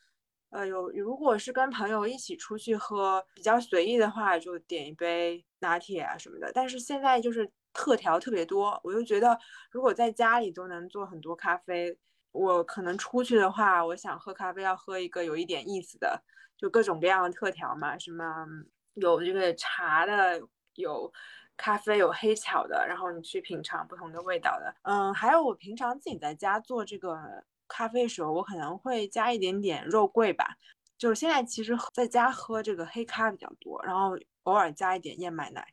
[0.50, 6.50] 呃有如果是跟朋友一起出去喝比较随意的话，就点一杯拿铁啊什么的。
[6.52, 7.50] 但是现在就是。
[7.72, 9.38] 特调特别多，我就觉得
[9.70, 11.96] 如果在家里都能做很多咖啡，
[12.32, 16.22] 我可能出去的话，我想喝咖啡要喝一个有一点意思的，
[16.56, 18.46] 就各种各样的特调嘛，什么
[18.94, 20.40] 有这个茶的，
[20.74, 21.12] 有
[21.56, 24.74] 咖啡，有黑巧的，然后你去品尝不同的味道的。
[24.82, 27.18] 嗯，还有我平常自己在家做这个
[27.68, 30.56] 咖啡的时候，我可能会加一点点肉桂吧。
[30.98, 35.66] 就是现在其实在家喝这个黑咖比较多，然后偶尔加一点燕麦奶。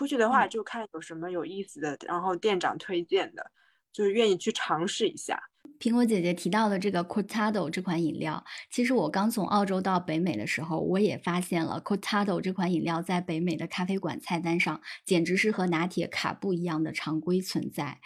[0.00, 3.50] 出去的话就看有什么有意思的，然后店长推荐的，
[3.92, 5.38] 就是愿意去尝试一下。
[5.78, 18.00] 苹果姐姐提到的这个 Cortado 这款饮料，其实我刚从澳洲到北美的时候，我也发现了 Cortado 这款饮料在北美的咖啡馆菜单上，简直是和拿铁卡布一样的常规存在。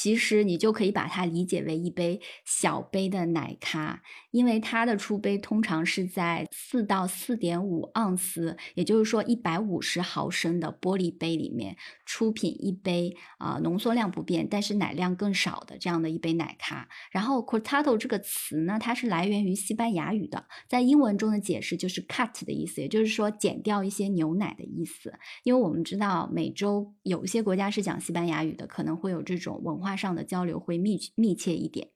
[0.00, 11.76] 其实你就可以把它理解为一杯小杯的奶咖，因为它的出杯通常是在四到四点五盎司，也就是说一百五十毫升的玻璃杯里面
[12.06, 16.88] 出品一杯啊、浓缩量不变，但是奶量更少的这样的一杯奶咖。
[17.10, 25.12] 然后 cortado 这个词呢，它是来源于西班牙语的，在英文中的解释就是 cut 的意思，也就是说减掉一些牛奶的意思。
[25.42, 31.88] 因为我们知道美洲有一些国家是讲西班牙语的，可能会有这种文化上的交流会密密切一点。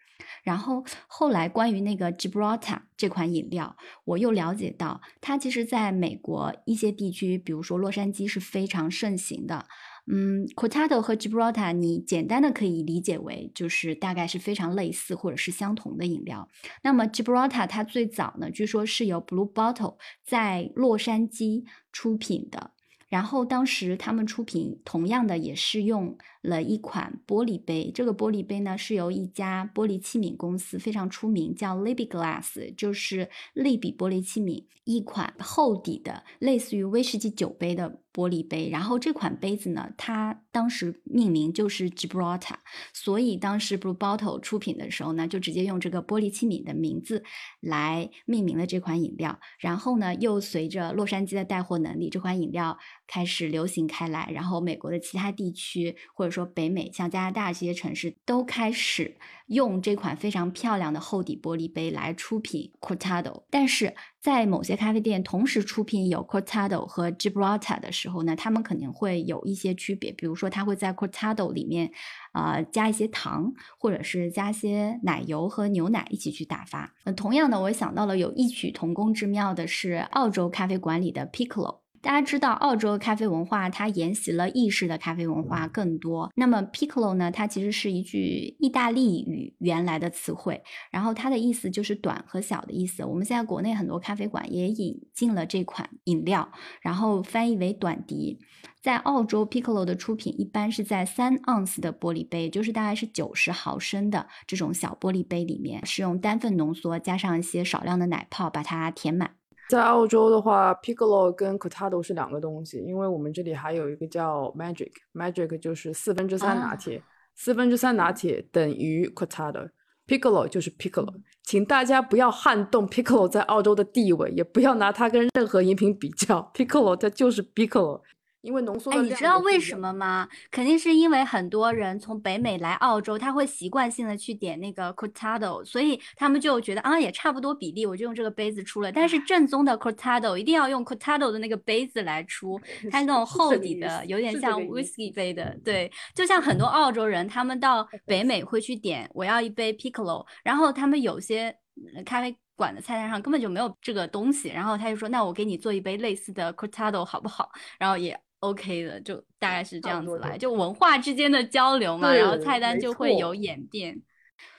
[0.45, 9.67] 然后后来关于那个 Gibraltar 这款饮料，我又了解到，它其实在美国一些地区，比如说洛杉矶是非常盛行的。
[10.07, 16.49] 嗯，Cortado 和 Gibraltar，你简单的可以理解为就是大概是非常类似或者是相同的饮料。
[16.83, 22.73] 那么 Gibraltar 它最早呢，据说是由 Blue Bottle 在洛杉矶出品的。
[23.13, 38.69] 然后当时他们出品同样的也是用了一款玻璃杯，这个玻璃杯呢是由一家玻璃器皿公司非常出名，叫 Libby Glass，就是利比玻璃器皿，一款厚底的类似于威士忌酒杯的玻璃杯。
[38.69, 42.57] 然后这款杯子呢，它当时命名就是 Gibraltar，
[42.93, 47.23] 所以当时 Blue Bottle 出品的时候呢，就直接用这个玻璃器皿的名字
[47.61, 49.39] 来命名了这款饮料。
[49.59, 63.45] 然后呢，又随着洛杉矶的带货能力，这款饮料开始流行开来，然后美国的其他地区或者说北美，像加拿大这些城市都开始用这款非常漂亮的厚底玻璃杯来出品 Cortado。
[63.51, 71.91] 但是在某些咖啡店同时出品有 Cortado 和 Gibraltar 的时候呢，他们肯定会有一些区别，比如说他会在 Cortado 里面
[72.31, 76.95] 啊、加一些糖，或者是加些奶油和牛奶一起去打发。
[77.05, 81.82] 那同样的，我想到了有异曲同工之妙的是澳洲咖啡馆里的 Piccolo。
[82.03, 86.31] 大家知道，澳洲咖啡文化它沿袭了意式的咖啡文化更多。
[86.35, 93.05] 那么 piccolo 呢，它其实是一句意大利语原来的词汇，然后它的意思就是短和小的意思。
[93.05, 96.51] 我们现在国内很多咖啡馆也引进了这款饮料，
[96.81, 98.41] 然后翻译为短笛。
[98.83, 109.31] 在澳洲，piccolo 的出品一般是在三盎司的玻璃杯，就是大概是九十毫升的这种小玻璃杯里面，是用单份浓缩加上一些少量的奶泡把它填满。
[109.73, 117.03] 在澳洲的话，Piccolo 跟 Cortado 是两个东西，因为我们这里还有一个叫 Magic，Magic 就是四分之三拿铁，
[117.35, 128.03] 四分之三拿铁等于 Cortado，Piccolo 就是 Piccolo，请大家不要撼动 Piccolo 在澳洲的地位，也不要拿它跟任何饮品比较，Piccolo 它就是 Piccolo。
[128.43, 130.29] 因为浓缩的哎，你知道为什么吗？
[130.51, 138.93] 肯定是因为很多人从北美来澳洲，他会习惯性的去点那个 cortado，所以他们就觉得啊，也差不多比例，我就用这个杯子出了。
[138.93, 145.57] 但是正宗的 cortado 一定要用 cortado 的那个杯子来出， 它那种厚底的，有点像是这个意 whisky 杯的。
[145.65, 151.57] 对，就像很多澳洲人，他们到 北美会去点我要一杯 piccolo，然后他们有些
[151.95, 152.37] 呃咖啡。
[152.55, 164.03] 馆的菜单上根本就没有这个东西，然后他就说：“那我给你做一杯类似的 cortado 好不好？”然后也 OK 的，就大概是这样子来，就文化之间的交流嘛，然后菜单就会有演变。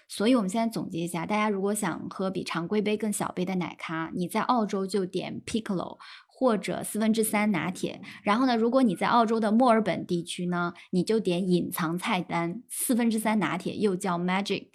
[0.08, 8.00] 所以，我们现在总结一下，大家如果想喝比常规杯更小杯的奶咖，你在澳洲就点 Piccolo 或者四分之三拿铁。
[8.22, 14.70] 然后呢，如果你在澳洲的墨尔本地区呢，你就点隐藏菜单四分之三拿铁，又叫 Magic。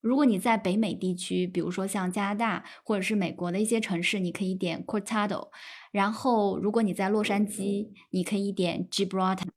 [0.00, 5.48] 如果你在北美地区，比如说像加拿大或者是美国的一些城市，你可以点 Cortado。
[5.90, 9.48] 然后，如果你在洛杉矶，你可以点 Gibraltar，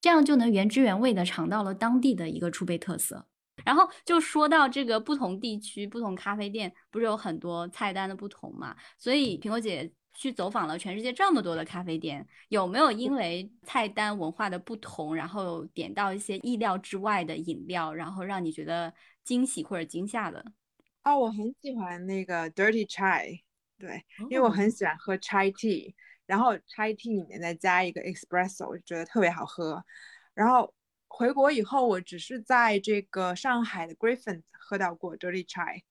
[0.00, 3.26] 这样就能原汁原味的尝到了当地的一个出杯特色。
[3.64, 8.74] 然后就说到这个不同地区、不同咖啡店，不是有很多菜单的不同嘛？
[8.98, 18.92] 所以苹果姐去走访了全世界这么多的咖啡店，有没有因为菜单文化的不同，然后点到一些意料之外的饮料，然后让你觉得
[19.24, 20.42] 惊喜或者惊吓的？
[21.04, 23.42] 哦，我很喜欢那个 dirty chai，
[23.80, 25.94] 对，因为我哦很喜欢喝 chai tea，
[26.26, 29.82] 然后 chai tea 里面再加一个 espresso，我就觉得特别好喝。
[30.34, 30.74] 然后
[31.08, 35.82] 回国以后，我只是在这个上海的 Griffin 喝到过 dirty chai，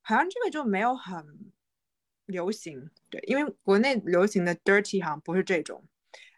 [0.00, 1.52] 好像这个就没有很
[2.24, 5.84] 流行，对，因为国内流行的 dirty 好像不是这种，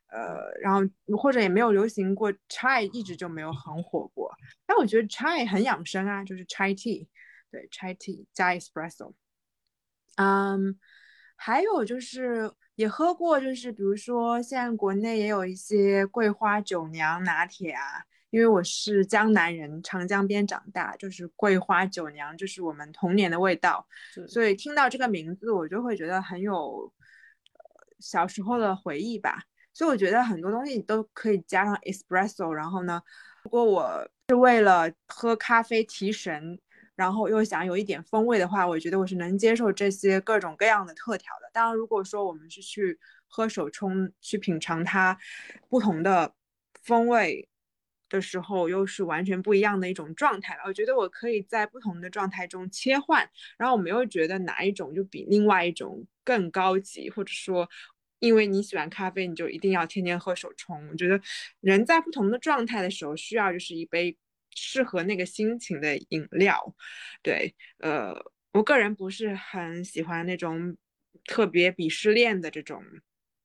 [0.08, 0.82] 呃，然后
[1.16, 4.34] 或者也没有流行过 chai，一直就没有很火过。
[4.66, 7.06] 但我觉得 chai 很养生啊，就是 chai tea。
[7.50, 9.14] 对，chai tea 加 espresso。
[10.18, 10.76] 嗯，
[11.36, 23.86] 还有就是也喝过，就是比如说现在国内也有一些桂花酒酿拿铁啊，因为我是江南人，长江边长大，就是桂花酒酿，就是我们童年的味道，
[24.26, 26.92] 所以听到这个名字，我就会觉得很有
[27.52, 27.60] 呃
[28.00, 29.42] 小时候的回忆吧。
[29.72, 33.00] 所以我觉得很多东西都可以加上 espresso，然后呢，
[33.44, 36.58] 如果我是为了喝咖啡提神，
[36.98, 41.48] 然后又想有一点风味的话，我觉得我是能接受这些各种各样的特调的。
[41.52, 45.16] 当然，如果说我们是去喝手冲，去品尝它
[45.68, 46.34] 不同的
[46.82, 47.48] 风味
[48.08, 50.62] 的时候，又是完全不一样的一种状态了。
[50.66, 57.68] 我觉得我可以在不同的状态中切换，然后我没有觉得哪一种就比另外一种更高级，或者说。
[58.20, 60.88] 因为你喜欢咖啡，你就一定要天天喝手冲。
[60.90, 61.20] 我觉得
[61.60, 64.16] 人在不同的状态的时候，需要就是一杯
[64.60, 66.74] 适合那个心情的饮料。
[67.22, 68.14] 对，呃，
[68.52, 70.76] 我个人不是很喜欢那种
[71.24, 72.82] 特别鄙视链的这种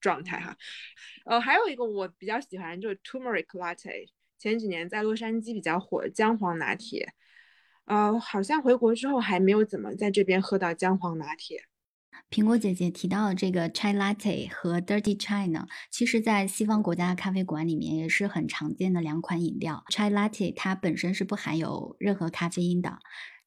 [0.02, 0.58] 状态哈。
[1.26, 7.14] 呃，还有一个我比较喜欢就是 Turmeric Latte，前几年在洛杉矶比较火姜黄拿铁。
[7.86, 11.64] 呃，好像回国之后还没有怎么在这边喝到姜黄拿铁。
[12.30, 19.84] 苹果姐姐提到的这个 chai latte 和 dirty chai 呢，其实在西方国家的咖啡馆里面也是很常见的两款饮料。
[19.90, 23.00] chai latte 它本身是不含有任何咖啡因的。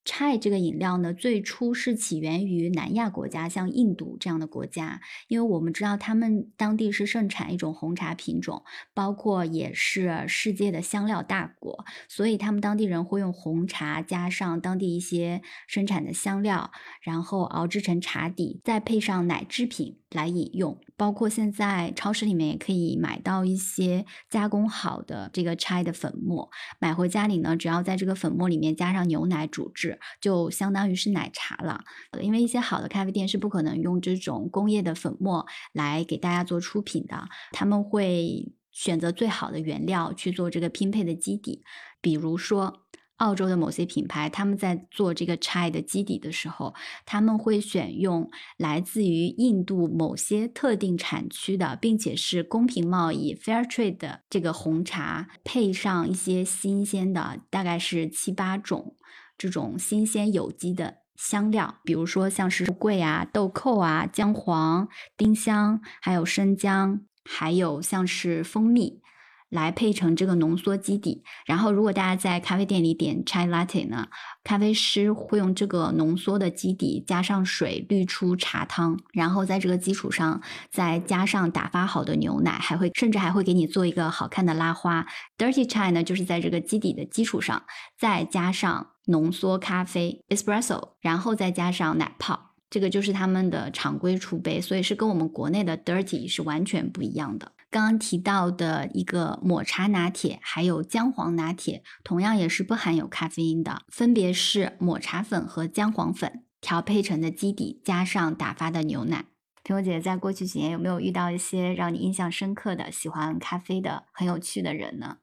[0.06, 8.62] Chai 这个饮料呢，最初是起源于南亚国家，像印度这样的国家，因为我们知道他们当地是盛产一种红茶品种，
[8.94, 16.70] 包括也是世界的香料大国，所以他们当地人会用红茶加上当地一些生产的香料，
[17.02, 20.80] 然后熬制成茶底，再配上奶制品来饮用。
[20.96, 26.48] 包括现在超市里面也可以买到一些加工好的这个 chai 的粉末，
[26.78, 31.84] 买回家里呢，只要在这个粉末里面加上牛奶煮制就相当于是奶茶了，
[32.20, 41.62] 因为一些好的咖啡店是不可能用这种工业的粉末来给大家做出品的，他们会选择最好的原料去做这个拼配的基底，
[42.00, 42.82] 比如说。
[43.16, 46.74] 澳洲的某些品牌，他们在做这个 chai 的基底的时候，
[47.06, 58.94] 他们会选用来自于印度某些特定产区的，并且是公平贸易 （fair trade） 的这个红茶，配上一些新鲜的，大概是七八种
[59.36, 69.00] 这种新鲜有机的香料，比如说像是桂啊、豆蔻啊、姜黄、丁香，还有生姜，还有像是蜂蜜。
[69.48, 74.08] 来配成这个浓缩基底，然后如果大家在咖啡店里点 chai latte 呢，
[74.42, 85.06] 咖啡师会用这个浓缩的基底加上水滤出茶汤，然后在这个基础上再加上打发好的牛奶，还会甚至还会给你做一个好看的拉花。
[85.38, 87.62] dirty chai 呢，就是在这个基底的基础上
[87.96, 97.52] 再加上浓缩咖啡 espresso，然后再加上奶泡，这个就是他们的常规储备，所以是跟我们国内的 dirty 是完全不一样的。
[97.68, 109.26] 刚刚提到的一个抹茶拿铁，还有姜黄拿铁，同样也是不含有咖啡因的，分别是抹茶粉和姜黄粉调配成的基底，加上打发的牛奶。
[109.64, 115.16] 苹果姐姐在过去几年有没有遇到一些让你印象深刻的喜欢咖啡的很有趣的人呢？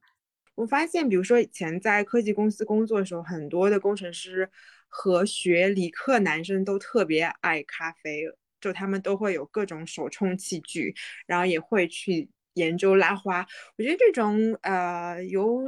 [0.55, 4.49] 我发现，比如说以前在科技公司工作的时候，很多的工程师
[4.87, 8.23] 和学理科男生都特别爱咖啡，
[8.61, 10.95] 就他们都会有各种手冲器具，
[11.25, 12.29] 然后也会去。
[12.55, 13.43] 研究拉花，
[13.79, 15.63] 我觉得这种呃有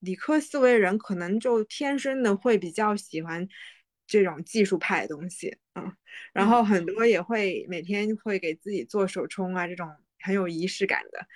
[0.00, 3.48] 理科思维的人，可能就天生的会比较喜欢
[4.06, 5.90] 这种技术派的东西嗯。
[6.34, 9.88] 然后很多也会每天会给自己做手冲啊，这种
[10.20, 11.26] 很有仪式感的，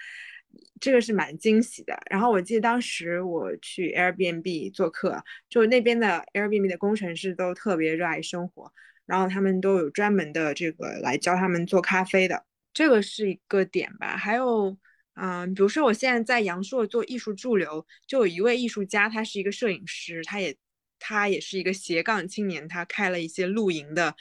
[0.80, 1.98] 这个是蛮惊喜的。
[2.10, 8.72] 然后我记得当时我去 Airbnb 做客，就那边的 Airbnb 的工程师都特别热爱生活，
[9.06, 12.44] 然后他们都有专门的这个来教他们做咖啡的。
[12.74, 14.76] 这个是一个点吧，还有，
[15.14, 20.56] 嗯，比如说我现在在阳朔做艺术驻留，就有一位艺术家，他是一个摄影师，他也，
[20.98, 24.16] 他也是一个斜杠青年，他开了一些露营的，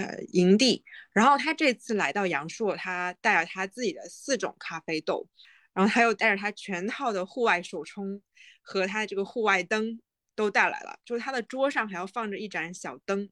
[0.00, 0.84] 呃，营地。
[1.12, 5.28] 然后他这次来到阳朔，他带了他自己的四种咖啡豆，
[5.74, 8.22] 然后他又带着他全套的户外手冲
[8.62, 10.00] 和他的这个户外灯
[10.34, 13.28] 都带来了，就是他的桌上还要放着一盏小灯，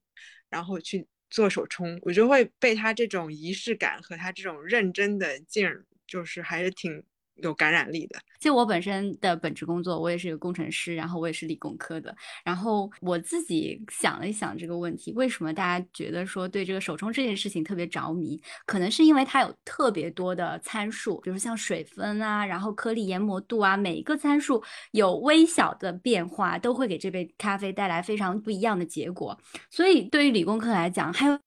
[0.49, 1.07] 然后去。
[1.31, 7.05] 做手冲，我就会被他这种仪式感和他这种认真的劲儿，就是还是挺。
[7.39, 8.19] 有感染力的。
[8.39, 12.15] 就我本身的本职工作，我也是一个工程师，然后我也是理工科的。
[12.45, 18.41] 然后我自己想了一想这个问题，为什么大家觉得说对这个手冲这件事情特别着迷？
[18.67, 24.63] 可能是因为它有特别多的参数，比如像水分啊，然后颗粒研磨度啊，每一个参数
[24.93, 29.37] 有微小的变化，都会给这杯咖啡带来非常不一样的结果。
[29.71, 31.39] 所以对于理工科来讲，还有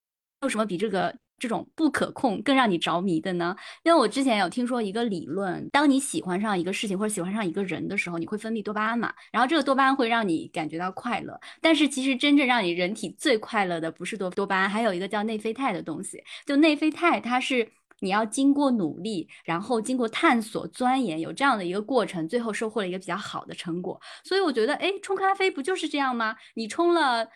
[0.42, 1.16] 有什么比这个？
[1.42, 3.56] 这种不可控更让你着迷的呢？
[3.82, 9.12] 因为我之前有听说一个理论，当你喜欢上一个事情或者喜欢上一个人的时候，你会分泌多巴胺嘛？
[9.32, 11.40] 然后这个多巴胺会让你感觉到快乐。
[11.60, 16.24] 但是其实真正让你人体最快乐的不是多多巴胺，还有一个叫内啡肽的东西。
[16.46, 17.68] 就内啡肽，它是
[18.02, 24.00] 你要经过努力，然后经过探索、钻研，有这样的一个过程，最后收获了一个比较好的成果。
[24.24, 26.36] 所以我觉得，哎，冲咖啡不就是这样吗？
[26.54, 27.28] 你冲了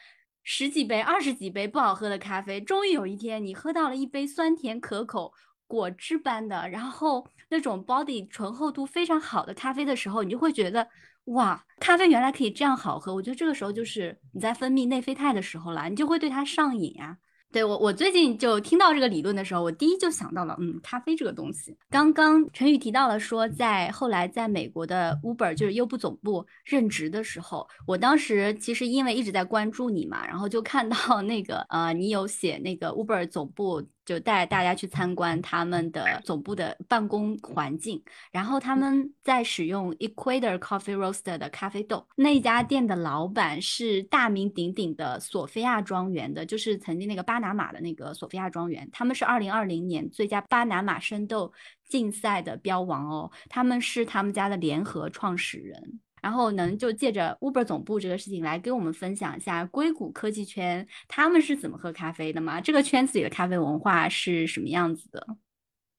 [0.47, 5.33] 十几杯、二十几杯不好喝的咖啡，终于有一天你喝到了一杯酸甜可口、
[5.65, 10.87] 果汁般的，然后那种 body 醇厚度非常好的咖啡的时候，你就会觉得，
[11.25, 13.13] 哇，咖啡原来可以这样好喝。
[13.15, 17.17] 我觉得这个时候就是你在分泌内啡肽的时候了，你就会对它上瘾呀。
[17.51, 21.77] 对我，我最近就听到这个理论的时候，我第一就想到了，嗯，咖啡这个东西。
[21.89, 33.81] 刚刚陈宇提到了说，在后来在美国的 Uber 就是优步总部任职的时候，我当时其实因为一直在关注你嘛，然后就看到那个呃，你有写那个 Uber 总部。
[34.05, 38.01] 就带大家去参观他们的总部的办公环境，
[38.31, 42.07] 然后他们在使用 Equator Coffee Roaster 的咖啡豆。
[42.15, 48.87] 那家店的老板是大名鼎鼎的索菲亚庄园的，就是曾经那个巴拿马的那个索菲亚庄园。
[48.91, 51.51] 他们是二零二零年最佳巴拿马生豆
[51.89, 55.99] 竞赛的标王哦，他们是他们家的联合创始人。
[56.25, 62.59] 然后能就借着 Uber 总部这个事情来跟我们分享一下硅谷科技圈他们是怎么喝咖啡的吗？
[62.59, 65.37] 这个圈子里的咖啡文化是什么样子的？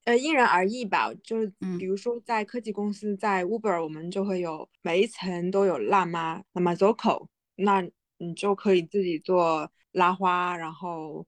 [0.02, 1.14] 呃，因人而异吧。
[1.22, 1.46] 就是
[1.78, 10.56] 比如说在科技公司，在 Uber 我们就会有每一层都有辣妈，那么走口，那你就可以自己做拉花。
[10.56, 11.24] 然后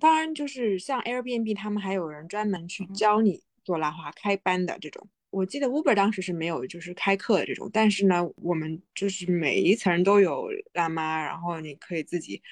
[0.00, 5.08] 当然就是像 Airbnb 他们还有人专门去教你做拉花开班的这种。
[5.30, 12.42] 我记得 Uber 当时是没有就是开课的这种，但是呢，我们就是每一层都有辣妈，然后你可以自己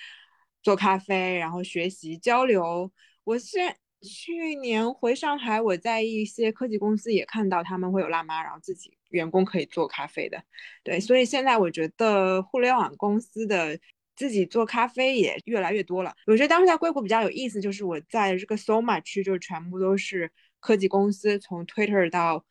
[0.62, 2.91] 做咖啡，然后学习交流。
[3.24, 10.41] 我虽然去年回上海，我在一些科技公司也看到他们会有辣妈，然后自己员工可以做咖啡的。
[10.85, 13.79] 对，所以现在我觉得互联网公司的
[14.14, 16.14] 自己做咖啡也越来越多了。
[16.26, 22.45] 我觉得当时在硅谷比较有意思，就是我在这个 Soma 区，就全部都是科技公司，从 Twitter 到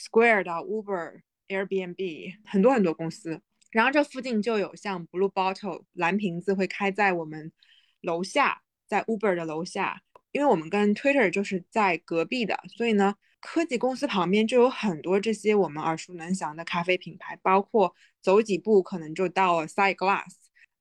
[0.00, 7.52] Square 到 Uber、Airbnb 很多很多公司，然后这附近就有像 Blue Bottle 蓝瓶子会开在我们
[8.00, 20.32] 楼下，在 Uber 的楼下，因为我们跟 Twitter 就是在隔壁的，所以呢，科技公司旁边就有很多这些我们耳熟能详的咖啡品牌，包括走几步可能就到了 Side Glass，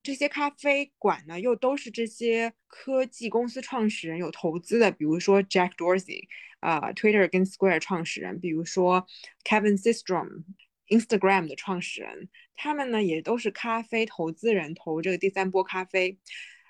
[0.10, 6.24] 这些咖啡馆呢又都是这些科技公司创始人有投资的，比如说 Jack Dorsey。
[6.62, 9.08] 啊，Twitter 跟 Square 创始人，比如说
[9.46, 16.20] Kevin Systrom，Instagram 的创始人，他们呢也都是咖啡投资人，投这个第三波咖啡。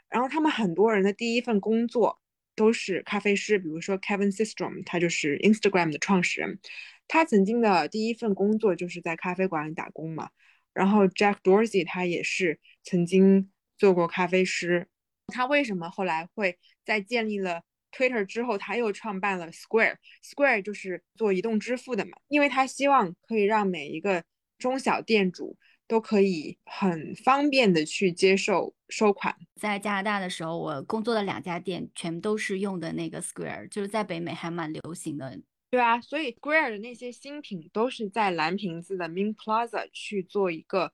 [0.08, 2.22] 然后他们很多人的第一份工作
[2.56, 6.60] 都是咖啡师，比如说 Kevin Systrom，他就是 Instagram 的创始人，
[7.08, 10.30] 他曾经的第一份工作就是在咖啡馆里打工嘛。
[10.72, 12.60] 然后 Jack Dorsey 他也是
[12.90, 14.88] 曾经做过咖啡师，
[15.28, 17.62] 他为什么后来会在建立了
[17.92, 24.24] ？Twitter 之后，他又创办了 Square，Square 就是做移动支付的嘛，因为他希望可以让每一个
[24.58, 25.56] 中小店主
[25.88, 29.36] 都可以很方便的去接受收款。
[29.62, 35.40] 在加拿大的时候，我工作的两家店全都是用的那个 Square，就是在北美还蛮流行的。
[35.70, 40.92] 对啊，所以 Square 的那些新品都是在蓝瓶子的 Min Plaza 去做一个。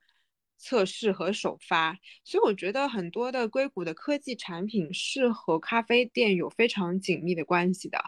[0.58, 7.98] 测试和首发，所以我觉得很多的硅谷的科技产品是和咖啡店有非常紧密的关系的。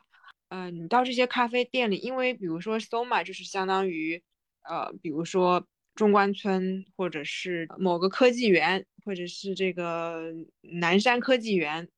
[0.49, 4.23] 嗯，你到这些咖啡店里，因为比如说 Soma 就是相当于，
[4.63, 10.33] 呃，比如说中关村或者是某个科技园，或者是这个
[10.63, 11.89] 南山科技园。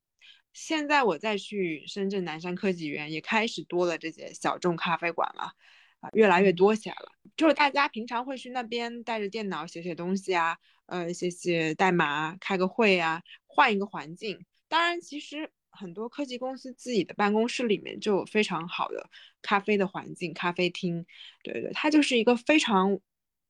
[0.53, 5.53] 现在我再去深圳南山科技园，也开始多了这些小众咖啡馆了。
[6.01, 7.11] 啊，越来越多起来了。
[7.37, 14.45] 就是大家平常会去那边带着电脑写写东西啊，呃，写写代码，开个会啊，换一个环境。
[14.67, 19.09] 当然，其实很多科技公司自己的办公室里面就有非常好的
[19.41, 21.05] 咖啡的环境，咖啡厅。
[21.43, 22.99] 对对，它就是一个非常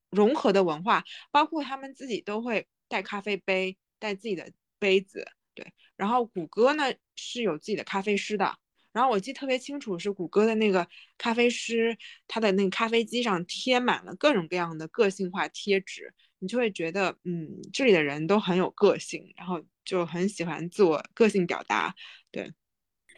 [0.10, 5.26] 融合的文化，包括他们自己都会带咖啡杯，带自己的杯子。
[5.54, 8.58] 对，然后谷歌呢是有自己的咖啡师的。
[8.94, 10.88] 然后我记得特别清楚，是谷歌的那个
[11.18, 21.96] 咖啡师，他的那个咖啡机上贴满了各种各样的个性化贴纸，你就会觉得，嗯，这里的人都很有个性，然后就很喜欢自我个性表达。
[22.32, 22.52] 对，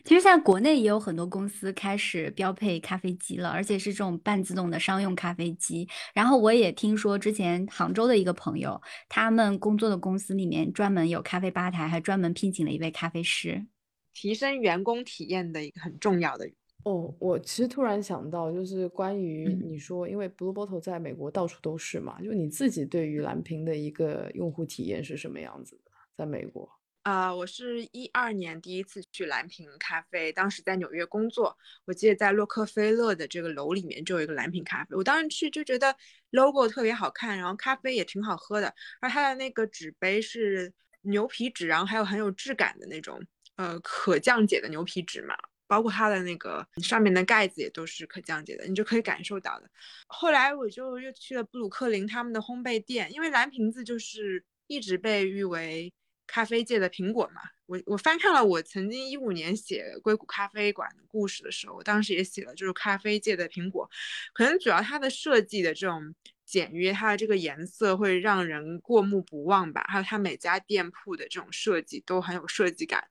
[0.06, 5.88] 其实现在国内也有很多公司开始标配咖啡机了，而且是这种半自动的商用咖啡机。
[6.14, 13.66] 然后我也听说，之前杭州的一个朋友，他们工作的公司里面专门有咖啡吧台，还专门聘请了一位咖啡师。
[14.14, 16.50] 提升员工体验的一个很重要的
[16.84, 25.92] 哦，我其实突然想到，就是关于你说，因为 Blue Bottle 在美国到处都是嘛，就你自己对于蓝瓶的一个用户体验是什么样子的？
[26.18, 26.70] 在美国，
[27.04, 35.96] 啊，我是一二年第一次去蓝瓶咖啡，当时在纽约工作，我记得在洛克菲勒的这个楼里面就有一个蓝瓶咖啡，我当时去就觉得
[36.32, 43.20] logo 特别好看，然后咖啡也挺好喝的，而它的那个纸杯是牛皮纸，然后还有很有质感的那种，
[43.56, 45.36] 呃，可降解的牛皮纸嘛，
[45.68, 49.70] 包括它的那个上面的盖子也都是可降解的，你就可以感受到的。
[50.08, 55.94] 后来我就又去了布鲁克林他们的烘焙店，因为蓝瓶子就是一直被誉为。
[56.26, 63.88] 咖啡界的苹果嘛，我我翻看了我曾经一五年写硅谷咖啡馆的故事的时候，我当时也写了，就是咖啡界的苹果，
[64.34, 73.10] 可能主要它的设计的这种简约，它的这个颜色会让人过目不忘吧，还有它每家店铺的这种设计都很有设计感，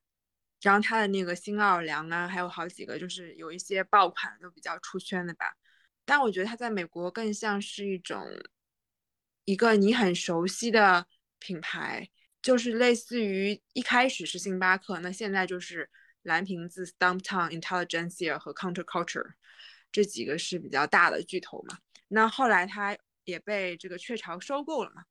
[0.63, 5.55] 然后它的那个新奥尔良啊，还有好几个就是有一些爆款都比较出圈的吧，
[6.05, 8.25] 但我觉得它在美国更像是一种
[9.45, 11.07] 一个你很熟悉的
[11.39, 12.09] 品牌。
[12.41, 15.89] 就是类似于一开始是星巴克，那现在就是
[16.23, 19.35] 蓝瓶子、Stumptown、Intelligentsia 和 Counterculture
[19.93, 21.79] 这几个是比较大的巨头嘛。
[22.09, 25.05] 那后来它也被这个雀巢收购了嘛。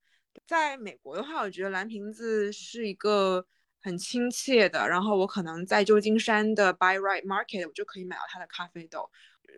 [0.46, 3.48] 在美国的话，我觉得蓝瓶子是一个
[3.82, 9.10] 很亲切的，然后我可能在旧金山的 Buy Right Market 我就可以买到它的咖啡豆，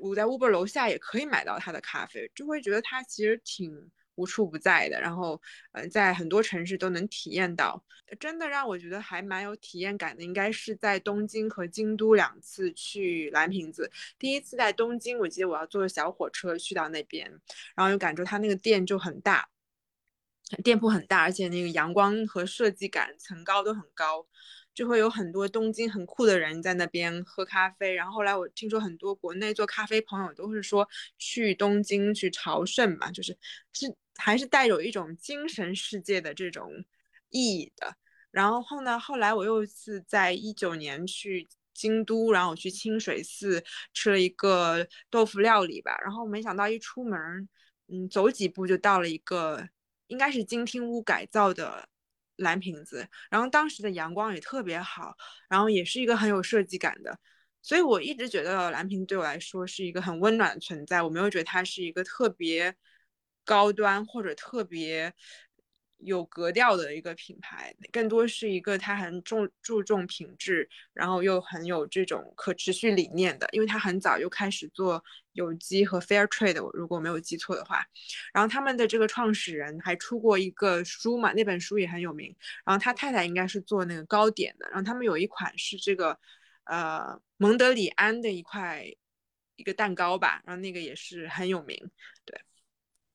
[0.02, 3.92] 我在 Uber 楼下也可以买到它的咖啡，就会觉得它其实挺。
[4.16, 7.84] 无处不在的，然后，呃，在很多城市都能体验到。
[8.20, 13.92] 真的让我觉得还蛮有体验感的，应该是在东京和京都两次去蓝瓶子。
[14.20, 17.28] 第一次在东京，我记得我要坐小火车去到那边，
[17.76, 19.50] 然后又感觉它那个店就很大，
[20.64, 24.28] 店铺很大，而且那个阳光和设计感层高都很高。
[24.74, 30.90] 就会有很多东京很酷的人在那边喝咖啡，然后后来我听说很多国内做咖啡朋友都是说
[31.20, 33.38] 去东京去朝圣嘛，就是
[33.72, 36.72] 是还是带有一种精神世界的这种
[37.30, 37.96] 意义的。
[38.32, 47.48] 然后呢，后来我又是在一九年去京都，然后我去清水寺吃了一个豆腐料理吧，然后没想到一出门，
[47.90, 49.70] 嗯，走几步就到了一个
[50.14, 51.90] 应该是金听屋改造的。
[52.38, 55.16] 蓝瓶子，然后当时的阳光也特别好，
[55.48, 57.16] 然后也是一个很有设计感的，
[57.62, 62.76] 所以我一直觉得蓝瓶对我来说是一个很温暖的存在，我没有觉得它是一个特别
[63.46, 65.14] 高端或者特别。
[66.06, 77.86] 有格调的一个品牌，更多是一个它很重注重品质，然后又很有这种可持续理念的，因为它很早就开始做有机和 fair trade，如果没有记错的话。
[78.34, 82.36] 然后他们的这个创始人还出过一个书嘛，那本书也很有名。
[82.66, 86.20] 然后他太太应该是做那个糕点的，然后他们有一款是这个
[86.66, 88.86] 呃蒙德里安的一块
[89.56, 91.78] 一个蛋糕吧，然后那个也是很有名，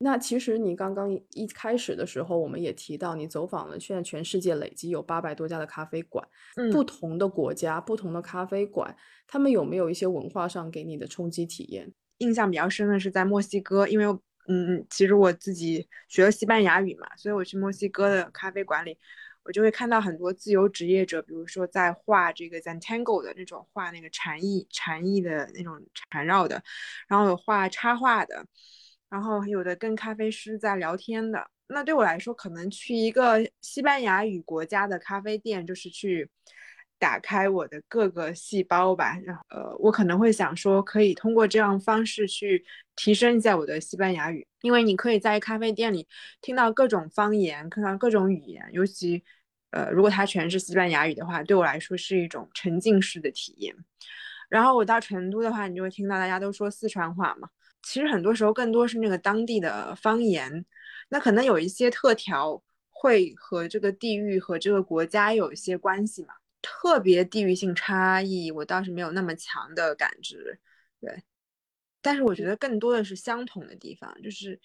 [0.00, 6.24] 那其实你刚刚一开始的时候，我们也提到你走访了现在全世界累计有八百多家的咖啡馆，
[6.72, 8.96] 不同的国家、不同的咖啡馆，
[9.26, 11.92] 他们有没有一些文化上给你的冲击体验？
[12.18, 14.06] 印象比较深的是在墨西哥，因为
[14.46, 18.96] 嗯，其实我自己学了西班牙语嘛，所以我去墨西哥的咖啡馆里，
[19.42, 25.80] 我就会看到很多自由职业者，比如说在画这个 Zentangle 的那种画那个禅意禅意的那种
[26.10, 26.62] 缠绕的，
[27.08, 28.46] 然后有画插画的。
[29.10, 36.28] 然后有的跟咖啡师在聊天的，那对我来说，可能去一个西班牙语国家的咖啡店，就是去
[36.98, 39.18] 打开我的各个细胞吧。
[39.24, 42.64] 然后，呃，我可能会想说，可以通过这样方式去
[42.96, 46.06] 提升一下我的西班牙语，因为你可以在咖啡店里
[46.42, 49.24] 听到各种方言，看到各种语言，尤其，
[49.70, 53.74] 呃，如果它全是西班牙语的话，对我来说是一种沉浸式的体验。
[54.50, 57.48] 然后我到成都的话，你就会听到大家都说四川话嘛。
[57.90, 60.62] 其实很多时候更多是那个当地的方言，
[61.08, 66.34] 那可能有一些特调会和这个地域和这个国家有一些关系嘛。
[66.60, 70.60] 特别地域性差异，我倒是没有那么强的感知，
[71.00, 71.22] 对。
[72.02, 74.60] 但是我觉得更多的是相同的地方，就是，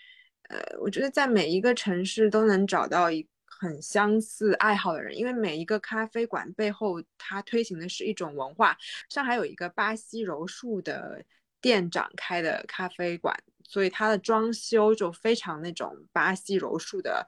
[0.49, 8.77] 呃，我觉得在每一个城市都能找到一很相似爱好的人，因为每一个咖啡馆背后它推行的是一种文化。
[9.09, 11.23] 上海有一个巴西柔术的。
[11.63, 13.33] 店长开的咖啡馆，
[13.63, 17.25] 所以它的装修就非常那种巴西柔术的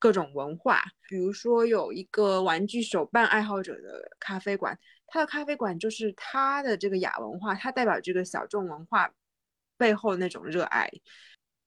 [0.00, 0.82] 各种文化。
[1.08, 4.76] 比如说有一个玩具手办爱好者的咖啡馆，
[5.06, 9.08] 它的咖啡馆就是它的这个亚文化，它代表这个小众文化
[9.78, 10.90] 背后那种热爱。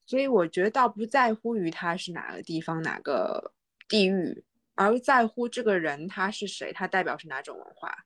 [0.06, 3.54] 所以我觉得倒不在乎于他是哪个地方、哪个
[3.88, 4.44] 地域，
[4.76, 8.06] 而在乎这个人他是谁，他代表是哪种文化。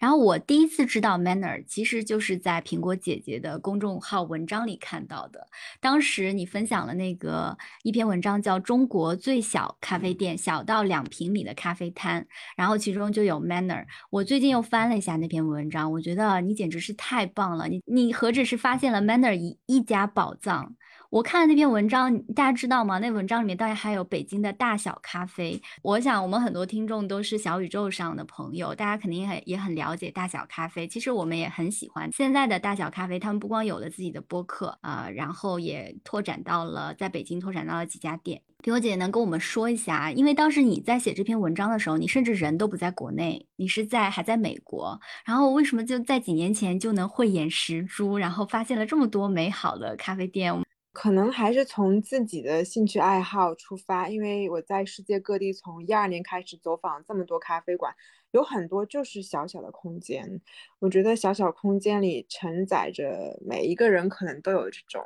[0.00, 5.46] 然后我第一次知道 Manner，其实就是在苹果姐姐的公众号文章里看到的。
[5.80, 12.22] 当时你分享了那个一篇文章，叫《中国最小咖啡店：小到两平米的咖啡摊》，
[12.56, 13.84] 然后其中就有 Manner。
[14.10, 17.68] 我最近又翻了一下那篇文章，我觉得你简直是太棒了！
[17.68, 20.74] 你你何止是发现了 Manner 一一家宝藏？
[21.14, 22.98] 我看了那篇文章，大家知道吗？
[22.98, 25.62] 那文章里面当然还有北京的大小咖啡。
[25.80, 30.88] 我想我们很多听众都是小宇宙上的朋友，大家肯定很也很了解大小咖啡。
[30.88, 38.42] 其实我们也很喜欢现在的大小咖啡，他们不光有了自己的播客啊，然后也拓展到了在北京拓展到了几家店。
[38.64, 45.00] 苹果姐姐能跟我们说一下，因为当时你在写这篇文章的时候，你甚至人都不在国内，你是在还在美国。
[45.24, 50.52] 然后为什么就在几年前就能慧眼识珠，然后发现了这么多美好的咖啡店？
[50.94, 57.92] 可能还是从自己的兴趣爱好出发，因为我在世界各地从一二年开始走访这么多咖啡馆，
[58.30, 60.40] 有很多就是小小的空间。
[60.78, 65.04] 我觉得小小空间里承载着每一个人可能都有这种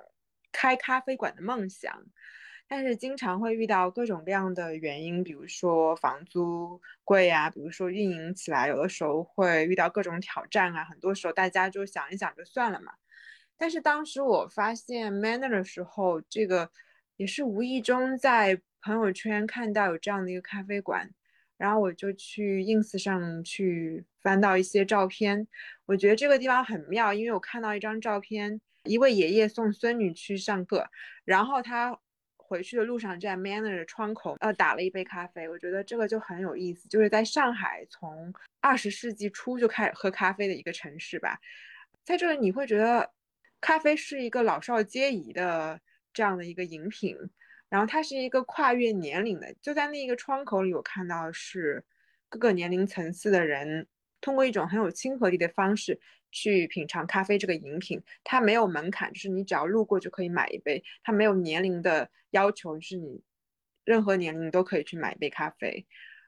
[0.52, 2.04] 开咖啡馆的梦想，
[2.68, 12.92] 但是经常会遇到各种各样的原因，比如说房租贵啊，比如说运营起来有的时候会遇到各种挑战啊，很多时候大家就想一想就算了嘛。
[13.58, 16.70] 但是当时我发现 Manner 的时候，这个
[17.16, 21.10] 也是无意中在朋友圈看到有这样的一个咖啡馆，
[21.56, 25.48] 然后我就去 ins 上去翻到一些照片，
[25.86, 30.88] 我觉得这个地方很妙，因为我看到一张照片，一位爷爷送孙女去上课，
[31.24, 31.98] 然后他
[32.36, 41.40] 回去的路上在 Manner 的窗口呃打了一杯咖啡，我觉得这个就很有意思，就是在上海从二十世纪初就开始喝咖啡的一个城市吧，
[42.04, 43.10] 在这里你会觉得。
[43.60, 45.80] 咖啡是一个老少皆宜的
[46.12, 47.16] 这样的一个饮品，
[47.68, 49.54] 然后它是一个跨越年龄的。
[49.60, 51.84] 就在那一个窗口里，我看到是
[52.28, 53.86] 各个年龄层次的人
[54.20, 56.00] 通过一种很有亲和力的方式
[56.30, 58.00] 去品尝咖啡这个饮品。
[58.22, 60.82] 它没有门槛，就是你只要路过就可以买一杯。
[61.02, 63.22] 它没有年龄的要求，就是你
[63.84, 65.86] 任何年龄都可以去买一杯咖啡。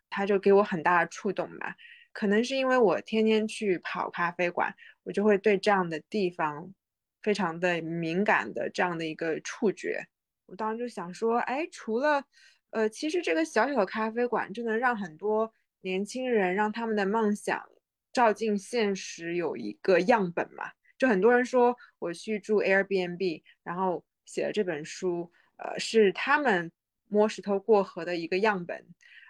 [0.09, 1.77] 它就给我很大的触动吧。
[2.13, 4.75] 可能是因为我天天去跑咖啡馆，
[5.05, 6.75] 我就会对这样的地方。
[7.23, 10.07] 非常的敏感的这样的一个触觉，
[10.47, 12.25] 我当时就想说，哎，除了，
[12.71, 15.53] 呃，其实这个小小的咖啡馆就能让很多
[15.83, 17.69] 年轻人让他们的梦想
[18.13, 20.73] 照进现实，有一个样本嘛。
[20.97, 26.73] 就很多人说我去住 Airbnb，然后写了这本书，呃，是他们
[27.07, 28.87] 摸石头过河的一个样本。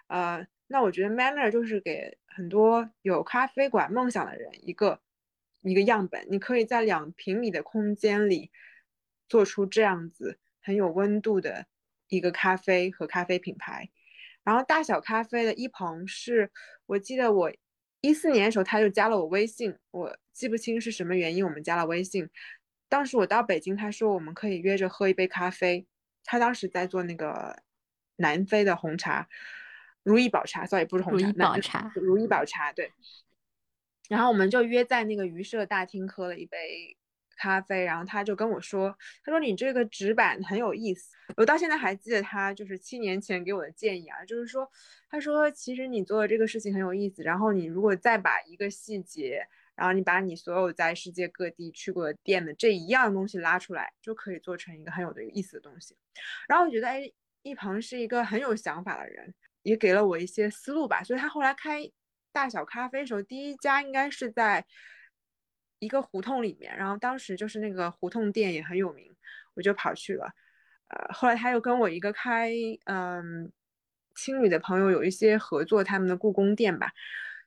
[0.07, 5.01] 呃，那我觉得 Manner 就是给很多有咖啡馆梦想的人一个。
[5.61, 8.51] 一个样本，你可以在两平米的空间里
[9.27, 11.65] 做出这样子很有温度的
[12.07, 13.89] 一个咖啡和咖啡品牌。
[14.43, 16.51] 然后大小咖啡的一鹏是
[16.87, 17.51] 我记得我
[18.01, 22.27] 一四年的时候他就加了我微信，我记不清是什么原因我们加了微信。
[22.89, 25.85] 当时我到北京，他说我们可以约着喝一杯咖啡。
[26.23, 27.63] 他当时在做那个
[28.17, 29.27] 南非的红茶，
[30.03, 32.91] 如意宝茶，sorry 不是红茶，如意宝茶，如意宝茶，对。
[34.11, 36.97] 然后我们就约在那个鱼社大厅喝了一杯
[37.37, 38.93] 咖啡，然后他就跟我说
[39.23, 44.69] ：“他说你这个纸板很有意思。”我到现在还记得他就是七年前给我的建议啊，就是说，
[45.09, 55.95] 他说其实你做的这个事情很有意思，然后你如果再把一个细节，然后你把你所有在世界各地去过的店的这一样东西拉出来，就可以做成一个很有的意思的东西。
[56.49, 57.09] 然后我觉得，哎，
[57.43, 59.33] 一鹏是一个很有想法的人，
[59.63, 61.89] 也给了我一些思路吧，所以他后来开。
[62.31, 64.65] 大小咖啡的时候，第一家应该是在
[65.79, 69.15] 一个胡同里面，然后当时就是那个胡同店也很有名，
[69.55, 70.31] 我就跑去了。
[70.87, 72.51] 呃，后来他又跟我一个开
[72.85, 73.51] 嗯
[74.15, 76.91] 青旅的朋友有一些合作，他们的故宫店吧，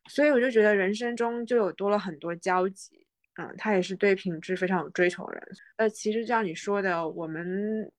[0.09, 3.07] 所以我就觉得人生中就有多了很多交集。
[3.37, 5.49] 嗯，他也是对品质非常有追求的人。
[5.77, 7.91] 呃，其实像你说的，我们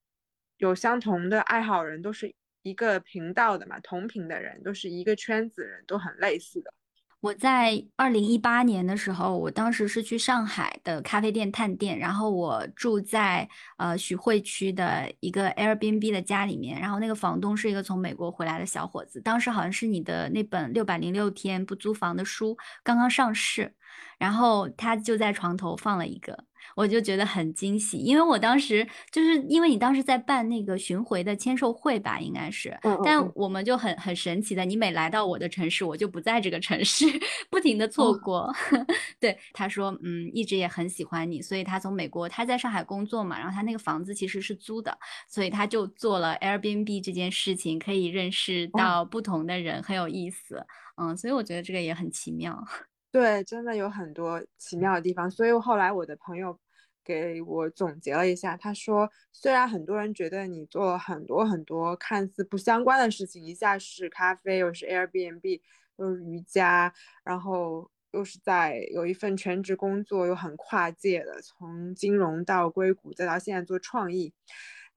[0.58, 2.34] 有相同的爱好，人都是。
[2.66, 6.74] 一个频道的嘛，同频的人都是一个圈子人，都很类似的。
[7.20, 13.48] 我在二零一八年的时候，我当时是去上海的咖啡店探店，然后我住在
[13.78, 23.74] 呃徐汇区的一个 Airbnb 的家里面，然后那个房东是一个从美国回来的小伙子，当时好像是你的那本六百零六天不租房的书刚刚上市，
[24.18, 26.46] 然后他就在床头放了一个。
[26.76, 37.06] 我就觉得很惊喜，因为我当时就是因为你当时在办那个巡回的签售会吧，应该是，但我们就很很神奇的，你每来到我的城市，我就不在这个城市，
[37.50, 38.54] 不停的错过。
[39.20, 44.98] 对，他说，嗯，一直也很喜欢你，所以他从美国，他在上海工作嘛，然后他那个房子其实是租的，
[45.30, 50.66] 所以他就做了 Airbnb 这件事情，可以认识到不同的人，很有意思。
[50.98, 52.62] 嗯，所以我觉得这个也很奇妙。
[53.12, 55.32] 对，真的有很多奇妙的地方。
[55.32, 56.58] 所以后来我的朋友
[57.06, 65.62] 给我总结了一下，他说，虽然很多人觉得你做了很多很多看似不相关的事情，一下是咖啡，又是 Airbnb，
[65.98, 66.92] 又是瑜伽，
[67.24, 74.34] 然后又是在有一份全职工作，又很跨界的，从金融到硅谷，再到现在做创意。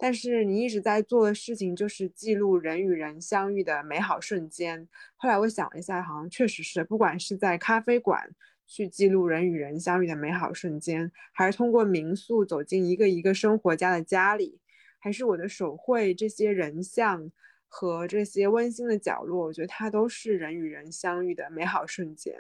[0.01, 4.89] 但是你一直在做的事情就是记录人与人相遇的美好瞬间。
[5.17, 8.31] 后来我想了一下，好像确实是，不管是在咖啡馆
[8.69, 14.61] 去记录人与人相遇的美好瞬间，还是通过民宿走进一个一个生活家的家里，
[15.01, 17.33] 还是我的手绘这些人像
[17.67, 22.35] 和这些温馨的角落，我觉得它都是人与人相遇的美好瞬间。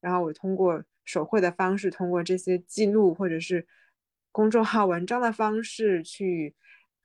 [0.00, 3.66] 然后我通过手绘的方式，通过这些记录或者是
[4.32, 6.56] 公众号文章的方式去。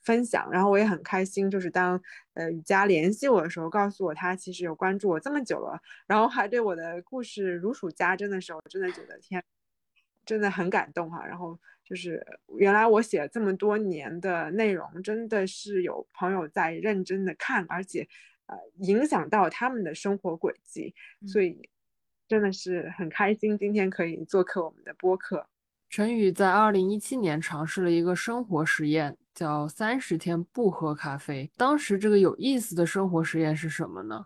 [0.03, 2.01] 分享，然后我也很开心，就是当
[2.33, 9.43] 呃雨佳联系我的时候，告诉我他其实有关注我这么久了，然后还对我的故事如数家珍的时候，我真的觉得天，
[10.25, 11.25] 真的很感动哈。
[11.25, 12.25] 然后就是
[12.57, 18.07] 原来我写了这么多年的内容，真的是有朋友在认真的看，而且
[18.47, 20.93] 呃影响到他们的生活轨迹，
[21.25, 21.69] 所以
[22.27, 25.47] 真的是很开心今天可以做客我们的播客。
[25.89, 29.15] 陈宇在二零一七年尝试了一个生活实验。
[29.33, 31.49] 叫三十天不喝咖啡。
[31.57, 34.25] 当时这个有意思的生活实验是什么呢？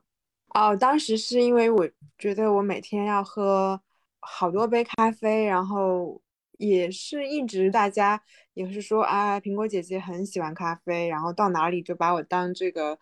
[0.54, 1.88] 哦，当时是因为我
[2.18, 3.80] 觉得我每天要喝
[4.20, 6.22] 好多杯咖啡，然后
[6.58, 8.20] 也是一直大家
[8.54, 12.98] 也是说啊，苹果姐姐很喜欢咖啡，然后到哪里就把我当这个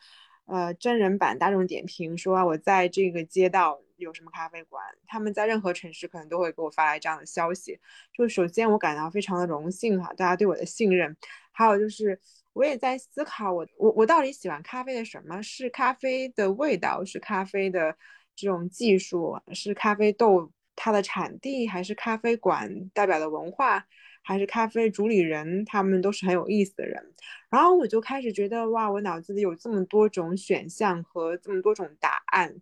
[0.46, 7.80] 呃真人版大众点评，说啊我在这个街道有什么咖啡馆，他们在任何城市可能都会给我发来这样的消息。
[8.14, 11.16] 就首先我感到非常的荣幸哈，大家对我的信任。
[11.52, 12.20] 还有就是，
[12.52, 15.42] 我也在思考，我我我到底喜欢咖啡的什么？
[15.42, 17.96] 是咖啡的味道，是咖啡的
[18.36, 23.88] 这种技术，是咖啡豆它的产地，还是咖啡馆代表的文化，
[24.22, 25.64] 还是咖啡主理人？
[25.64, 27.14] 他们都是很有意思的人。
[27.50, 32.54] 然后我就开始觉得，哇，我脑子里有这么多种选项和这么多种答案。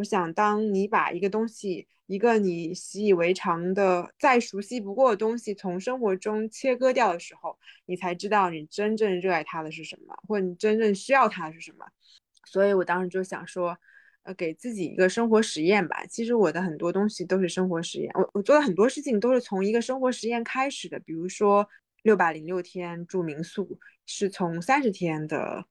[0.00, 1.86] 我想，当你把一个东西。
[2.06, 11.86] 一个你习以为常的、再熟悉不过的东西，从生活中切割掉的时候，你才知道你真正热爱它的是什么，或你真正需要它是什么。
[12.44, 13.78] 所以我当时就想说，
[14.24, 16.04] 呃，给自己一个生活实验吧。
[16.06, 20.98] 其实我的很多东西都是生活实验，我我做的很多事情都是从一个生活实验开始的。
[20.98, 21.68] 比如说
[22.02, 25.64] 六百零六天住民宿，是从三十天的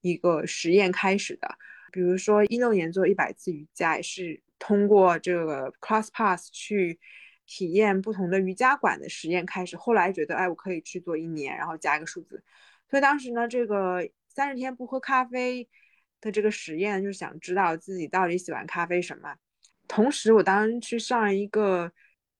[0.00, 1.56] 一个实验开始的。
[1.92, 4.42] 比如说一六年做一百次瑜伽，也是。
[4.64, 7.00] 通过这个 ClassPass 去
[7.46, 12.44] 体验不同的瑜伽馆的实验开始，后来觉得哎，我可以去做一年，然后加一个数字。
[12.88, 15.68] 所以当时呢，这个三十天不喝咖啡
[16.20, 19.34] 的这个实验，就是想知道自己到底喜欢咖啡什么。
[19.88, 21.90] 同时，我当时去上一个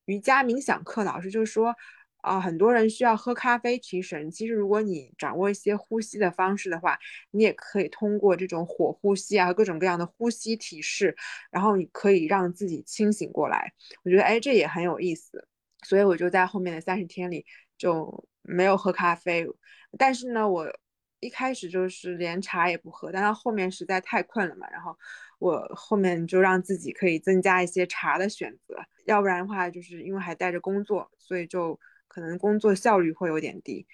[0.05, 1.75] 瑜伽冥想课，老师就说。
[2.23, 4.31] 啊，很多人需要喝咖啡提神。
[4.31, 6.97] 其实，如果你掌握一些呼吸的方式的话，
[7.33, 11.17] 你也可以通过这种火呼吸啊，各种各样的呼吸体式，
[11.51, 13.73] 然后你可以让自己清醒过来。
[14.05, 15.47] 我觉得，哎，这也很有意思。
[15.85, 17.45] 所以我就在后面的三十天里
[17.77, 19.45] 就没有喝咖啡。
[19.99, 20.73] 但是呢，我
[21.19, 24.97] 一开始就是连茶也不喝，但到后面实在太困了嘛，然后
[25.41, 28.77] 我后面就让自己可以增加一些茶的选择。
[29.07, 31.81] 要不然的话，就是因为还带着工作，所以就。
[32.13, 33.87] 可能工作效率会有点低，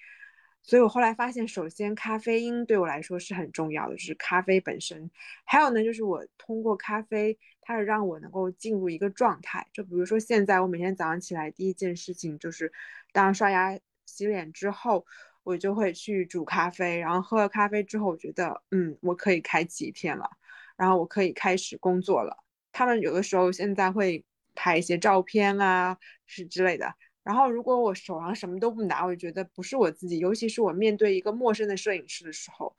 [0.61, 5.09] 所以我后来发现，首先咖啡因对我来说是很重要的，就是咖啡本身。
[5.45, 9.65] 还有呢，就是我通过咖啡，它是让我能够进入一个状态。
[9.71, 12.73] 就比如说现在，我每天早上起来第一件事情就是，
[13.13, 15.05] 当刷牙洗脸之后，
[15.43, 20.29] 我就会去煮咖啡，然后喝了咖啡之后，我觉得嗯，我可以开启一天了，
[20.75, 22.43] 然后我可以开始工作了。
[22.73, 26.93] 他们有的时候现在会拍一些照片啊，是之类的。
[27.23, 30.19] 然后，如果我手上什么都不拿，我就觉得不是我自己。
[30.19, 32.75] 尤其是我面对一个陌生的摄影师的时候，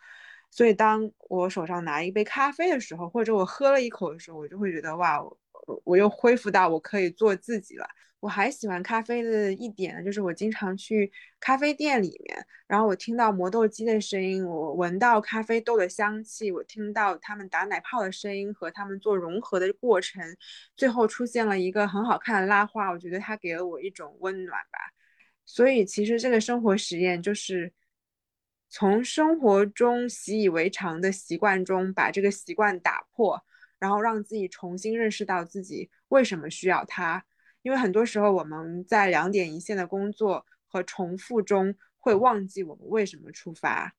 [0.51, 5.21] 所以当我手上拿一杯咖啡的时候，或者我喝了一口的时候，我就会觉得哇。
[5.85, 7.87] 我又恢复到我可以做自己了。
[8.21, 20.23] 我还喜欢咖啡的一点呢，就是我经常去咖啡店里面，然后我听到磨豆机的声音，我闻到咖啡豆的香气，我听到他们打奶泡的声音和他们做融合的过程，
[20.77, 22.91] 最后出现了一个很好看的拉花。
[22.91, 24.79] 我觉得它给了我一种温暖吧。
[25.47, 27.73] 所以其实这个生活实验就是
[28.69, 33.43] 从生活中习以为常的习惯中把这个习惯打破。
[33.81, 37.25] 然后让自己重新认识到自己为什么需要它，
[37.63, 43.93] 因为很多时候我们在两点一线的工作和重复中会忘记我们为什么出发，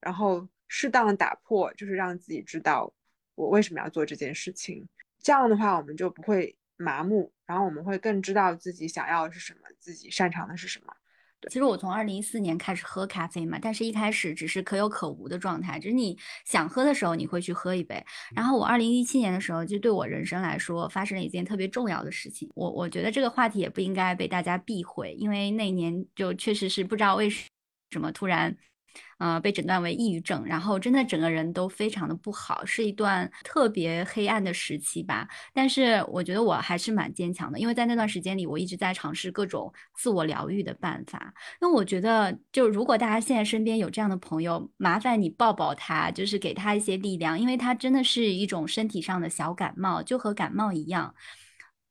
[0.00, 2.92] 然后适当的打破，就是让自己知道
[3.34, 4.86] 我为什么要做这件事情。
[5.20, 10.94] 这样的话，我们就不会麻木，然后我们会更知道自己想要的是什么，自己擅长的是什么。
[11.48, 18.04] 其实我从二零一四年开始喝咖啡嘛，但是一开始只是可有可无的状态，就是你想喝的时候你会去喝一杯。
[18.34, 22.50] 然后我二零一七年的时候，就对我人生来说发生了一件特别重要的事情。
[22.54, 28.56] 我我觉得这个话题也不应该被大家避讳，因为那年就确实是不知道为什么突然。
[29.18, 35.26] 呃，被诊断为抑郁症，然后真的整个人都非常的不好，是一段特别黑暗的时期吧。
[35.52, 41.34] 但是我觉得我还是蛮坚强的，因为在那段时间里，我一直在尝试各种自我疗愈的办法。
[41.60, 51.14] 因为我觉得，就如果大家现在身边有这样的朋友，麻烦你抱抱他，就是给他一些力量，因为他真的是一种身体上的小感冒，就和感冒一样。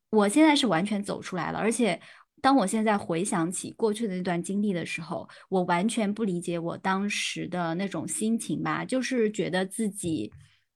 [0.10, 2.00] 我现在是完全走出来了，而且。
[2.42, 10.32] 当我现在回想起过去的那段经历的时候，我完全不理解我当时的那种心情吧，就是觉得自己，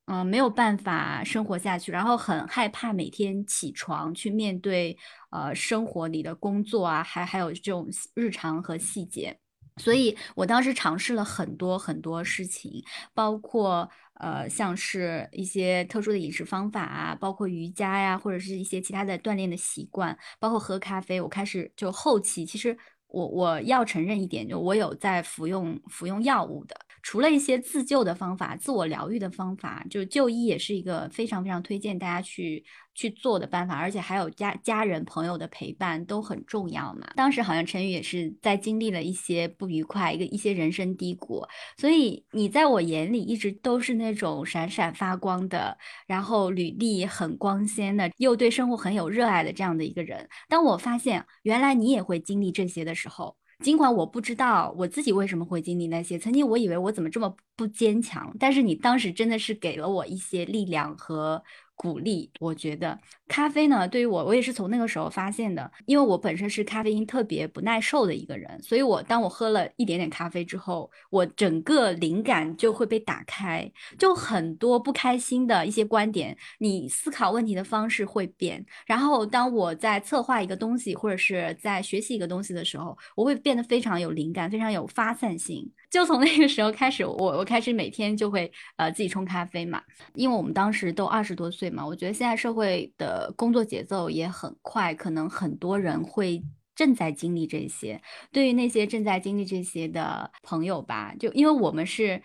[0.05, 4.97] 嗯，没有办法生活下去，然后很害怕每天起床去面对
[5.29, 9.37] 呃生活里的工作啊，还还有这种日常和细节，
[9.77, 12.83] 所以我当时尝试了很多很多事情，
[13.13, 13.89] 包括。
[14.21, 21.19] 呃，像是一些特殊的饮食方法啊，包括瑜伽呀，或者是一些其他的锻炼的习惯，包括喝咖啡。
[21.19, 26.75] 我开始就后期，其实我我要承认一点，就我有在服用服用药物的。
[27.03, 37.11] 除了一些自救的方法、自我疗愈的方法，就是就医也是一个非常非常推荐大家去去做的办法，而且还有家家人朋友的陪伴都很重要嘛。
[37.15, 41.45] 当时好像陈宇也是在经历了一些不愉快，一个一些人生低谷，
[41.77, 45.77] 所以你在我眼里一直都是那种闪闪发光的，
[46.07, 50.29] 然后履历很光鲜的，又对生活很有热爱的这样的一个人。
[50.47, 53.35] 当我发现原来你也会经历这些的时候。
[53.61, 61.43] 尽管我不知道我自己为什么会经历那些，曾经我以为我怎么这么不坚强，但是你当时真的是给了我一些力量和。
[61.81, 62.95] 鼓励，我觉得
[63.27, 65.71] 咖啡呢，对于我，我也是从那个时候发现的。
[65.87, 73.67] 因为我本身是咖啡因特别不耐受的一个人，所以我当我喝了一点点咖啡之后，我整个灵感就会被打开，
[73.97, 78.63] 就很多不开心的一些观点，你思考问题的方式会变。
[78.85, 85.67] 然后当我在策划一个东西或者是在学习一个东西的时候，我会变得非常有灵感，非常有发散性。
[85.91, 89.81] 就从那个时候开始，我我开始每天就会呃自己冲咖啡嘛，
[90.15, 96.41] 因为我们当时都二十多岁嘛，我觉得现在社会的工作节奏也很快，可能很多人会
[96.73, 98.01] 正在经历这些。
[98.31, 102.21] 对于那些正在经历这些的朋友吧，就因为我们是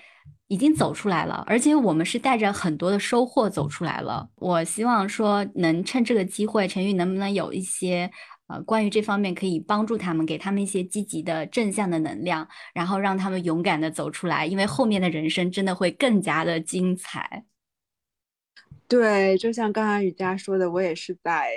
[0.47, 4.29] 已经走出来了，而且我们是带着很多的收获走出来了。
[4.37, 8.09] 我希望说能趁这个机会，陈宇能不能有一些。
[8.49, 17.44] 呃，关于这方面可以帮助他们，给他们一些积极的正向的能量，然后让他们勇敢的走出来，因为后面的人生真的会更加的精彩。
[18.86, 21.51] 对，就像刚才雨佳说的，我也是在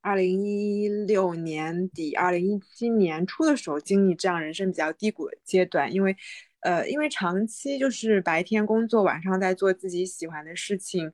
[0.00, 6.16] 二零一六年底、二零一七年初的时候经历这样人生比较低谷的阶段，因为，
[6.60, 11.12] 呃，因为长期就是白天工作，晚上在做自己喜欢的事情。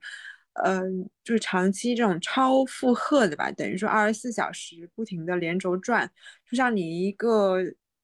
[0.65, 6.11] 嗯，就是长期这种超负荷的吧，等于说二十四小时不停的连轴转，
[6.51, 7.59] 就像你一个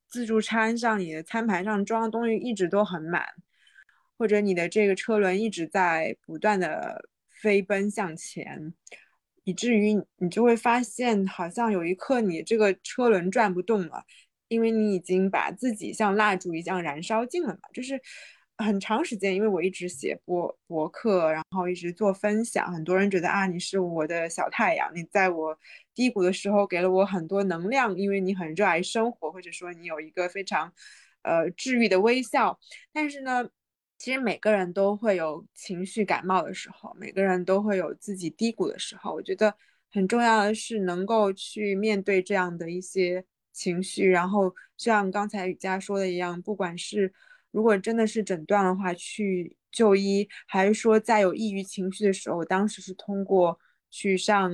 [0.08, 3.24] 自助餐上，你的餐盘上装的东西一直都很满，
[4.18, 7.08] 或者你的这个车轮一直在不断的
[7.42, 8.72] 飞奔向前，
[9.44, 14.04] 以至于你就会发现，好像有一刻你这个车轮转不动了，
[14.48, 18.00] 因为你已经把自己像蜡烛一样燃烧尽了嘛，就是。
[18.58, 25.58] 很长时间，因为我一直写博博客，然后一直做分享，很多人觉得啊，你是我的小太阳，你在我
[25.92, 30.72] 低谷的时候给了我很多能量，因为你很热爱生活，或者说你有一个非常，
[31.22, 32.56] 呃，治愈的微笑。
[32.92, 33.48] 但是呢，
[33.98, 39.12] 其实每个人都会有情绪感冒的时候，每个人都会有自己低谷的时候。
[39.12, 39.52] 我觉得
[39.90, 47.12] 很重要的是能够去面对这样的一些情绪，然后像刚才雨佳说的一样，不管是。
[47.54, 53.56] 如果真的是诊断的话，去就医，还是说在有抑郁情绪的时候，当时是通过
[53.92, 54.50] 去上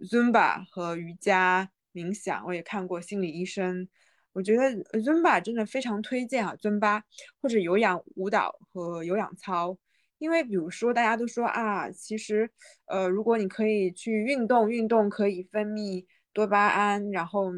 [0.00, 3.88] Zumba 和瑜伽冥想，我也看过心理医生。
[4.34, 4.64] 我觉得
[5.00, 7.00] Zumba 真的非常推荐啊，Zumba
[7.40, 9.78] 或者有氧舞蹈和有氧操，
[10.18, 12.50] 因为比如说大家都说啊，其实
[12.84, 17.50] 呃，如果你可以去运动，运动可以分泌多巴胺，然后。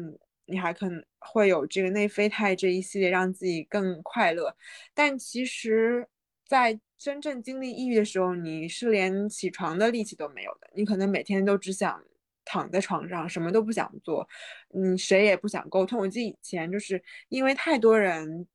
[0.45, 4.55] 你还可能会有这个内啡肽这一系列让自己更快乐，
[4.93, 6.07] 但其实，
[6.47, 10.69] 在真正经历抑郁的时候，你是连起床的力气都没有的。
[10.73, 12.01] 你可能每天都只想
[12.45, 14.27] 躺在床上，什么都不想做，
[14.69, 15.99] 你谁也不想沟通。
[15.99, 18.47] 我记得以前就是因为太多人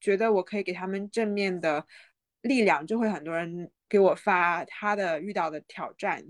[0.00, 1.84] 觉得我可以给他们正面的
[2.42, 6.24] 力量，就会很多人给我发他的遇到的挑战。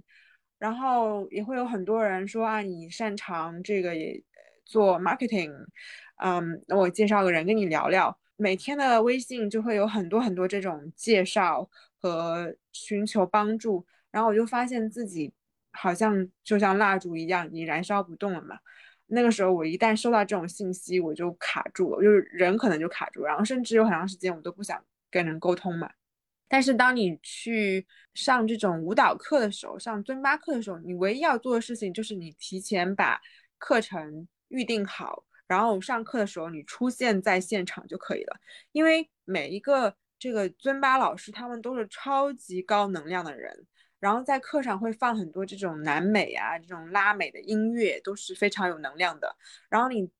[0.58, 4.20] 然后也会有很多人说啊，你擅长这个也
[4.68, 5.52] 做 marketing，
[6.22, 8.16] 嗯，那我介绍个人跟你聊聊。
[8.36, 11.68] 每天的微信就会有很多很多这种介绍
[12.00, 15.32] 和寻求帮助，然后我就发现自己
[15.72, 18.56] 好像就像蜡烛一样，你燃烧不动了嘛。
[19.06, 24.80] 那个时候我一旦收到这种信息，我就卡住了，就是人可能就卡住，然后甚至有很长时间我都不想
[25.10, 25.90] 跟人沟通嘛。
[26.46, 33.20] 但是当你去上这种舞蹈课的时候，上尊巴课的时候，你唯一要做的事情就是你提前把
[33.58, 35.24] 课程预定好。
[35.46, 38.36] 然后上课的时候，你出现在现场就可以了。
[38.72, 43.66] 因为每一个这个尊巴老师，他们都是超级高能量的人，
[43.98, 49.36] 然后在课上会放很多这种南美啊、这种拉美的音乐，都是非常有能量的。
[49.68, 50.10] 然后你。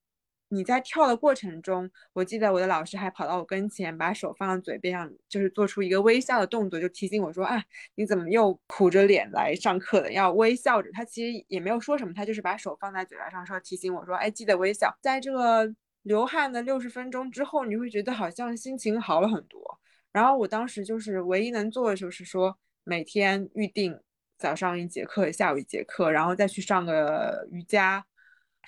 [0.50, 7.62] 你在跳的过程中，我记得我的老师还跑到我跟前，把手放在嘴边上，就是做出一个微笑的动作，就提醒我说：“啊，
[7.96, 10.10] 你怎么又苦着脸来上课的？
[10.12, 15.70] 要微笑着。”他其实也没有说什么，他就是把手放在嘴巴上，说提醒我说：“哎，记得微笑。”在这个
[16.02, 19.78] 流汗的六十分钟之后，你会觉得好像心情好了很多。
[20.12, 24.00] 然后我当时就是唯一能做的就是说，每天预定
[24.38, 28.06] 早上一节课，下午一节课，然后再去上个瑜伽，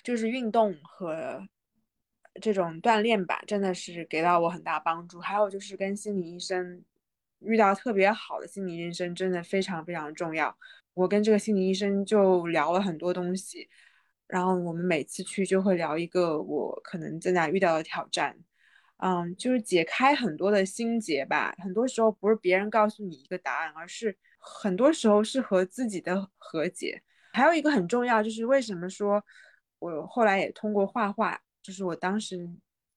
[0.03, 1.41] 就是运动和。
[2.39, 5.19] 这种锻炼吧，真的是给到我很大帮助。
[5.19, 6.83] 还有就是跟心理医生
[7.39, 10.57] 遇到特别好的心理医生，真的非常非常重要。
[10.93, 13.67] 我跟这个心理医生就聊了很多东西，
[14.27, 18.37] 然后我们每次去就会聊一个我可能正在遇到的挑战，
[18.97, 21.53] 嗯，就是解开很多的心结吧。
[21.57, 27.01] 很多时候不是别人告诉你一个答案，而是很多时候是和自己的和解。
[27.33, 29.23] 还有一个很重要，就是为什么说
[29.79, 31.41] 我后来也通过画画。
[31.63, 32.49] 就是我当时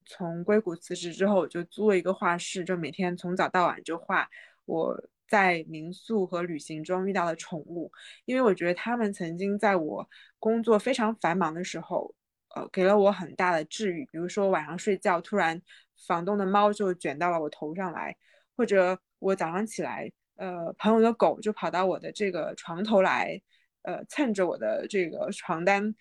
[0.07, 4.29] 从硅谷辞职之后，我就租了一个画室，就每天从早到晚就画
[4.65, 7.91] 我在民宿和旅行中遇到的宠物，
[8.25, 10.09] 因为我觉得他们曾经在我
[10.39, 12.15] 工作非常繁忙的时候，
[12.55, 14.05] 呃，给了我很大的治愈。
[14.13, 15.61] 比如说晚上睡觉，突然
[16.07, 18.15] 房东的猫就卷到了我头上来，
[18.57, 23.41] 或者我早上起来，呃，朋友的狗就跑到我的这个床头来，
[23.83, 25.95] 呃，蹭着我的这个床单。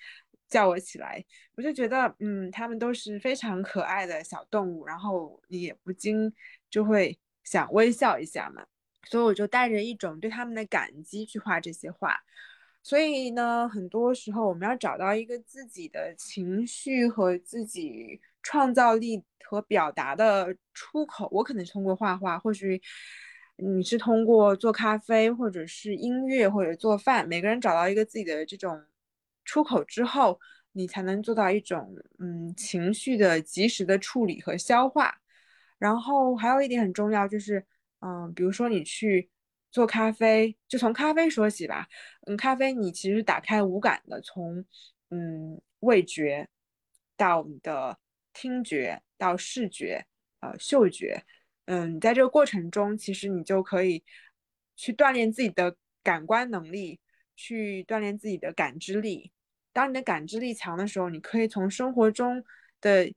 [0.53, 1.25] 叫我起来，
[1.55, 6.31] 我就觉得，嗯，他们都是非常可爱的小动物，然后你也不禁
[6.69, 8.63] 就会想微笑一下嘛，
[9.09, 12.15] 所以我就带着一种对他们的感激去画这些画。
[12.83, 21.27] 所以呢，很多时候我们要找到一个自己的情绪和自己创造力和表达的出口。
[21.31, 22.79] 我可能通过画画，或许
[23.57, 27.27] 你是通过做咖啡，或者是音乐，或者做饭。
[27.27, 28.79] 每个人找到一个自己的这种。
[29.45, 30.39] 出口之后，
[30.71, 35.19] 你才能做到一种嗯情绪的及时的处理和消化。
[35.77, 37.65] 然后还有一点很重要，就是
[37.99, 39.29] 嗯，比如说你去
[39.69, 41.87] 做咖啡，就从咖啡说起吧。
[42.27, 44.63] 嗯，咖啡你其实打开五感的，从
[45.09, 46.47] 嗯味觉
[47.17, 47.97] 到你的
[48.31, 50.05] 听觉到视觉
[50.39, 51.21] 呃嗅觉，
[51.65, 54.03] 嗯，在这个过程中，其实你就可以
[54.77, 56.99] 去锻炼自己的感官能力。
[57.35, 59.31] 去锻炼自己的感知力。
[59.71, 62.43] 当你的感知力强的时候，你可以从生活中
[62.79, 63.11] 的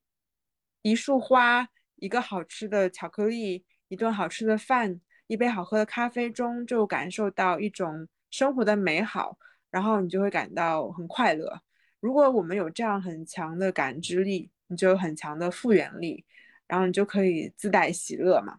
[0.83, 9.39] 一束花、一个好吃的巧克力、一顿好吃的饭、一杯好喝的咖啡中，就感受到一种生活的美好，
[9.71, 11.61] 然后你就会感到很快乐。
[12.01, 16.25] 如果我们有这样很强的感知力，你就有很强的复原力，
[16.67, 18.59] 然后你就可以自带喜乐嘛。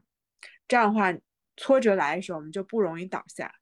[0.67, 1.13] 这样的话，
[1.55, 3.56] 挫折来的时候，我们就不容易倒下。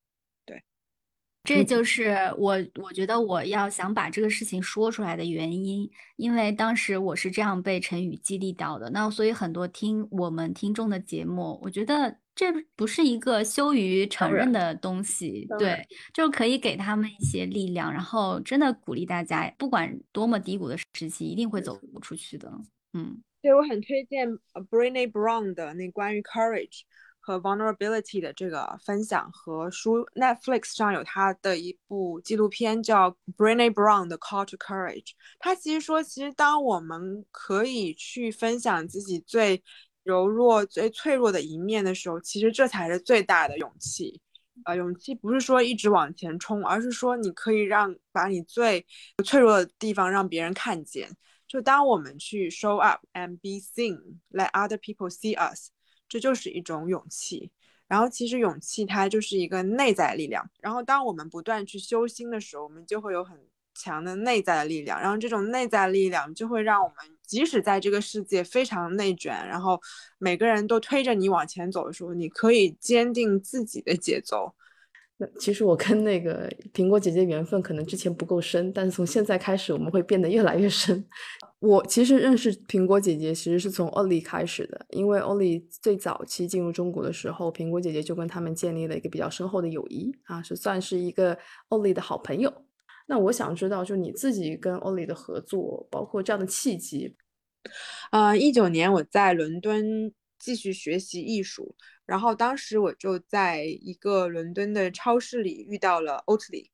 [1.45, 8.89] 这就是我，我觉得我要想把这个事情说出来的原因，因为当时我是这样被陈宇激励到的。
[8.89, 22.51] 那所以很多听我们听众的节目，我觉得这不是一个羞于承认的东西，对，就可以给他们一些力量，然后真的鼓励大家，不管多么低谷的时期，一定会走出去的。
[22.93, 24.27] 嗯，对我很推荐
[24.69, 26.81] Brené Brown 的那关于 Courage。
[27.26, 35.02] 和 vulnerability 的这个分享和书，Netflix 上有他的一部纪录片叫《Brené Brown 的 Call to Courage》。
[35.39, 39.64] 他其实说，其实当我们可以去分享自己最
[40.03, 44.22] 柔弱、最脆弱的一面的时候，其实这才是最大的勇气。
[44.65, 48.85] 呃，勇气不是说一直往前冲，而是说你可以让把你最
[49.23, 51.10] 脆弱的地方让别人看见。
[51.47, 55.72] 就当我们去 show up and be seen，let other people see us。
[56.07, 57.52] 这就是一种勇气，
[57.88, 63.38] 然后其实勇气它就是一个内在力量，然后当我们不断去修心的时候，我们就会有很
[63.73, 69.82] 强的内在的力量，然后这种内在力量就会让我们即使在这个世界非常内卷，然后
[70.18, 74.56] 每个人都推着你往前走的时候，你可以坚定自己的节奏，
[75.18, 81.06] 那其实我跟那个苹果姐姐缘分可能之前不够深，但是从现在开始我们会变得越来越深。
[81.60, 91.38] 我其实认识苹果姐姐其实是从 Oli 开始的，因为 Oli 最早期进入中国的时候，苹果姐姐就跟他们建立了一个比较深厚的友谊啊，是算是一个
[91.70, 92.54] Oli 的好朋友。
[93.08, 97.16] 那我想知道，就你自己跟 Oli 的合作，包括这样的契机。
[98.12, 101.74] 呃，一九年我在伦敦继续学习艺术。
[102.06, 106.69] 然后当时我就在一个伦敦的超市里遇到了 Oatly，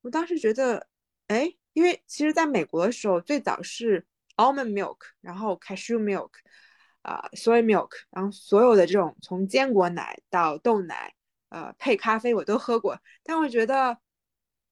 [0.00, 0.88] 我当时觉得，
[1.28, 4.04] 哎，因为其实在美国的时候，最早是
[4.36, 6.30] almond milk，然后 cashew milk，
[7.02, 11.14] 啊，soy milk，然后所有的这种从坚果奶到豆奶，
[11.50, 13.96] 呃，配咖啡我都喝过，但我觉得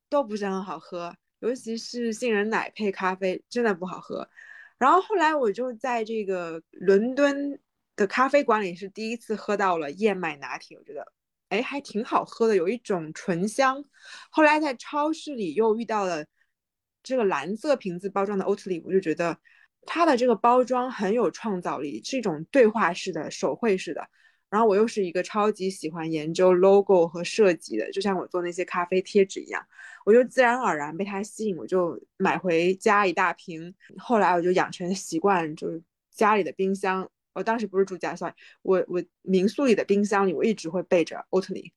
[0.09, 4.28] 都不是很好喝，尤其是杏仁奶配咖啡真的不好喝。
[4.77, 7.61] 然后后来我就在这个伦敦。
[8.01, 11.06] 的咖啡馆里是第一次喝到了燕麦拿铁，我觉得，
[11.51, 13.85] 哎，还挺好喝的，有一种醇香。
[14.31, 16.24] 后来在超市里又遇到了
[17.02, 19.36] 这个蓝色瓶子包装的 Oatly，我就觉得
[19.82, 24.09] 它的这个包装很有创造力，是一种对话式的、手绘式的。
[24.48, 29.62] 然后我又是一个超级喜欢研究 logo 和设计的，就像我做那些咖啡贴纸一样，
[30.06, 33.74] 我就自然而然被它吸引，我就买回家一大瓶。
[33.98, 37.06] 后来我就养成习惯，就是家里的冰箱。
[37.32, 41.73] 我当时不是住家算我我民宿里的冰箱里我一直会备着 Oatly。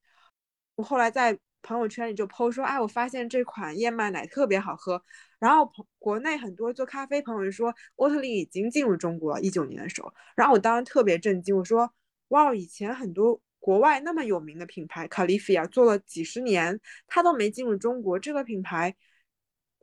[0.76, 5.02] 我后来在朋友圈里就 po 说，哎，我发现这款燕麦奶特别好喝。
[5.40, 10.14] 然后国内很多做咖啡朋友说，Oatly 已经进入中国，一九年的时候。
[10.36, 11.94] 然后我当时特别震惊，我说，
[12.30, 18.96] 哇，以前很多国外那么有名的品牌 Califia 做了几十年，它都没进入中国，这个品牌。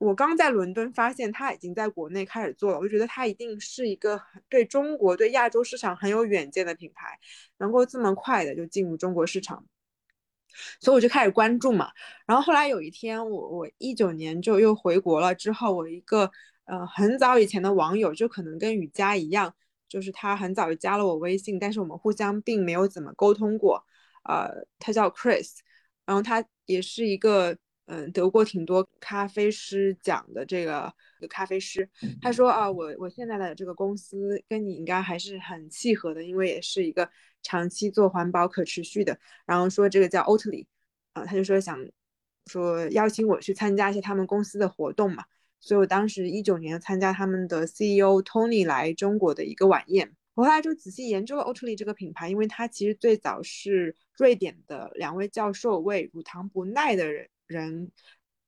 [0.00, 7.18] 我刚在伦敦发现他已经在国内开始做了，我就觉得他一定是一个很对中国、对亚洲市场很有远见的品牌，
[7.58, 9.62] 能够这么快的就进入中国市场，
[10.80, 11.90] 所以我就开始关注嘛。
[12.26, 16.30] 然后后来有一天，我我一九年就又回国了，之后我一个
[16.64, 19.54] 呃很早以前的网友，就可能跟雨佳一样，
[19.86, 23.84] 就是他很早就加了我微信，但是我们互相并没有怎么沟通过。
[24.24, 25.58] 呃，他叫 Chris，
[26.06, 27.58] 然后他也是一个。
[27.92, 30.94] 嗯，得过挺多咖啡师奖的这个
[31.28, 31.88] 咖啡师，
[32.22, 37.10] 他说啊，我我现在的这个公司跟你应该还是很契合的，因为也是一个
[37.42, 39.18] 长期做环保可持续的。
[39.44, 40.66] 然后说这个叫 Oatly，
[41.14, 41.84] 啊，他就说想
[42.46, 45.24] 说邀请我去参加一些他们公司的活动嘛。
[45.58, 57.28] 所以我当时一九年参加他们的 CEO Tony 来中国的一个晚宴，我后来就仔细研究了 Oatly 这个品牌，因为它其实最早是瑞典的两位教授为乳糖不耐的人。
[57.50, 57.90] 人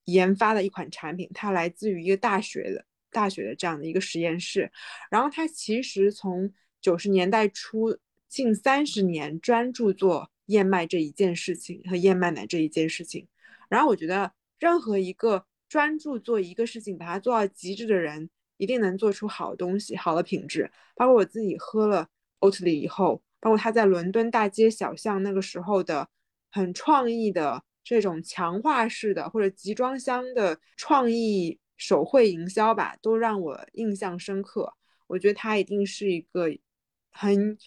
[0.07, 4.73] 研发的一款产品，它来自于一个大学的大学的这样的一个实验室。
[5.11, 7.99] 然后它其实从九十年代初
[8.29, 13.29] 近三十年专注做燕麦这一件事情和燕麦奶这一件事情。
[13.69, 20.71] 然后我觉得任何一个专注做一个事情，把它做到极致的人，一定能做出好东西、好的品质。
[20.97, 22.09] 包括我自己喝了
[22.41, 26.09] Oatly 以后，包括他在伦敦大街小巷那个时候的
[26.51, 27.63] 很创意的。
[27.85, 34.73] 这种强化式的或者集装箱的创意手绘营销吧，都让我印象深刻。
[35.09, 36.49] 我觉得它一定是一个
[37.11, 37.59] 很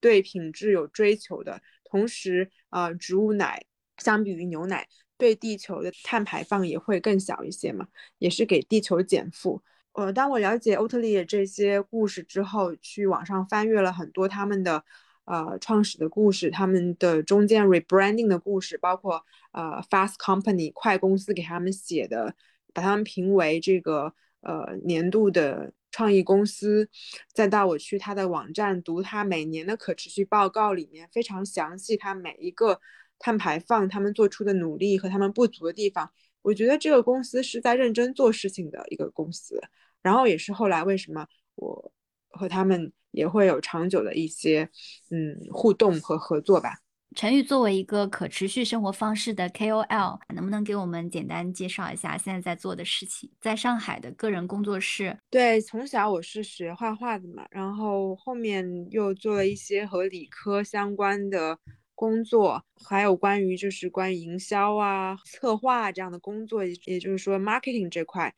[0.00, 3.64] 对品质有追求的，同时呃，植物奶
[3.98, 4.86] 相比于牛奶，
[5.16, 7.88] 对地球的碳排放也会更小一些嘛，
[8.18, 9.62] 也是给地球减负。
[9.92, 14.84] 呃，当我了解欧特利的这些故事之后，去网上翻阅了很多他们的。
[15.24, 22.34] 呃，创始的故事，他们的中间 rebranding 的故事，包括呃 Fast Company 快公司给他们写的，
[22.74, 26.88] 把他们评为这个呃年度的创意公司，
[27.32, 32.80] 再到我去他的网站读他每年的可持续报告，里面非常详细，他每一个
[33.20, 36.10] 碳排放，他们做出的努力和他们不足的地方，
[36.42, 39.60] 我觉得这个公司是在认真做事情的一个公司，
[40.02, 41.92] 然后也是后来为什么我
[42.28, 42.92] 和他们。
[43.12, 44.68] 也会有长久的一些
[45.10, 46.78] 嗯互动和合作吧。
[47.14, 53.30] 陈宇作为一个可持续生活方式的 KOL，能不能给我们简单介绍一下现在在做的事情？
[53.38, 55.18] 在上海的个人工作室。
[55.28, 61.58] 对，从小我是学画画的嘛，然后后面又做了一些和理科相关的
[61.94, 68.34] 工作，还有关于就是关于营销啊、策划这样的工作，也就是说 marketing 这块。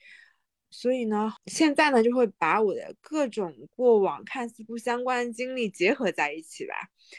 [0.77, 6.75] 所以呢，现在呢就会把我的各种过往看似不相关的经历结合在一起吧。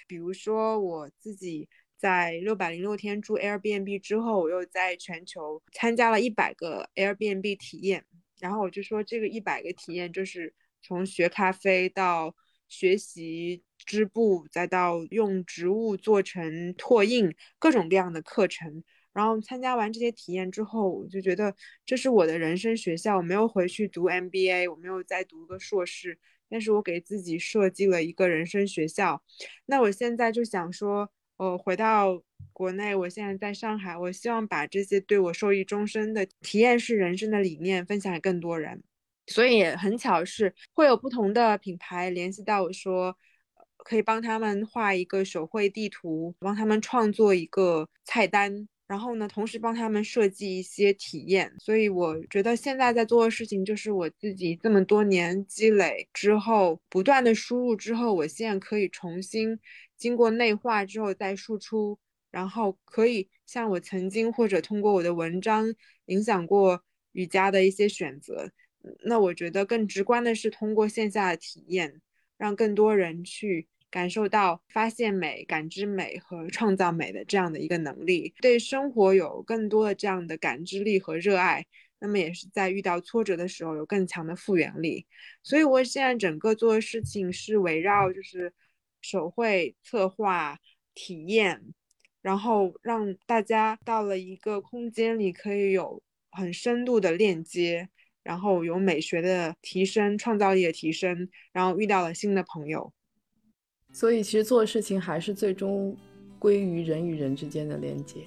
[0.08, 8.06] 比如说我自己在六百零六天住 Airbnb 之后，我又在全球参加了一百个 Airbnb 体验。
[8.42, 12.36] 然后我就说，这个一百个体验就是从学咖啡到
[12.68, 18.84] 学习织布，再到用植物做成拓印，各种各样的课程。
[19.16, 21.56] 然后参加完这些体验之后，我就觉得
[21.86, 23.16] 这是我的人生学校。
[23.16, 26.20] 我没有回去读 MBA，我没有再读个硕士，
[26.50, 29.24] 但是我给自己设计了一个人生学校。
[29.68, 32.22] 那我现在就想说，呃，回到
[32.52, 38.84] 国内，我现在在上海，我希望把这些对我受益终身的体验式人生的理念分享给更多人。
[39.28, 43.18] 所以很巧是会有不同的品牌联系到我说，
[43.78, 48.68] 可以帮他们画一个手绘地图，帮他们创作一个菜单。
[48.88, 59.60] 然后呢，同时帮他们设计一些体验，所以我觉得现在在做的事情就是我自己这么多年积累之后，不断的输入之后，我现在可以重新
[59.98, 61.98] 经过内化之后再输出，
[62.30, 65.74] 然后可以像我曾经或者通过我的文章
[66.06, 66.84] 影响过
[67.14, 68.52] 瑜伽的一些选择，
[69.04, 72.02] 那我觉得更直观的是通过线下的体验，
[72.38, 73.68] 让更多人去。
[73.92, 81.66] 感受到发现美、感知美和创造美的这样的一个能力，对生活有更多的这样的感知力和热爱，
[82.00, 85.06] 那么也是在遇到挫折的时候有更强的复原力。
[85.44, 88.54] 所以，我现在整个做的事情是围绕就是
[89.02, 90.60] 手绘策划、
[90.94, 91.62] 体验，
[92.22, 97.88] 然后让大家到了一个空间里可以有很深度的链接，
[98.24, 102.92] 然后有美学的提升、创造力的提升，然后遇到了新的朋友。
[103.96, 105.96] 所以其实做的事情还是最终
[106.38, 108.20] 归于人与人之间的连接，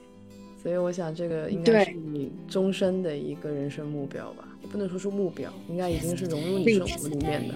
[0.62, 7.55] 所以我想这个应该是你终身的一个人生目标吧，也不能说是目标，应该已经是融入你生活里面的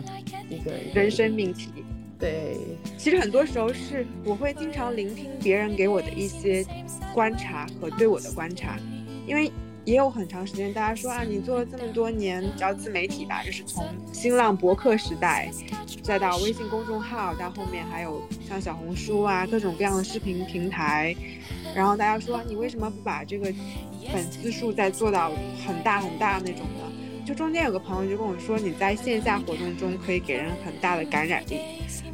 [0.50, 1.70] 一个人生命题。
[2.18, 2.58] 对，
[2.98, 6.62] 其实很多时候是我会经常聆听别人给我的一些
[7.14, 8.78] 观察和对我的观察，
[9.26, 9.50] 因为。
[9.84, 15.50] 也有很长时间，大家说啊，你做了这么多年叫自媒体吧，就是从新浪博客时代，
[16.02, 21.14] 再到微信公众号，到后面还有像小红书啊，各种各样的视频平台。
[21.74, 23.52] 然后大家说你为什么不把这个
[24.12, 25.32] 粉丝数再做到
[25.66, 26.92] 很大很大那种呢？
[27.24, 31.60] 就中间有个朋友就跟我说，你在线下活动中可以给人很大的感染力。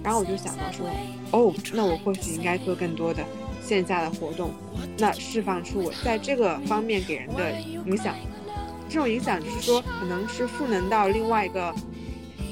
[0.02, 0.86] 然后我就想到说，
[1.32, 3.22] 哦，那我或许应该做更多的。
[3.68, 4.50] 线下的活动，
[4.96, 8.14] 那释放出我在这个方面给人的影响，
[8.88, 11.74] 这种影响就是说，可能是赋能到另外一个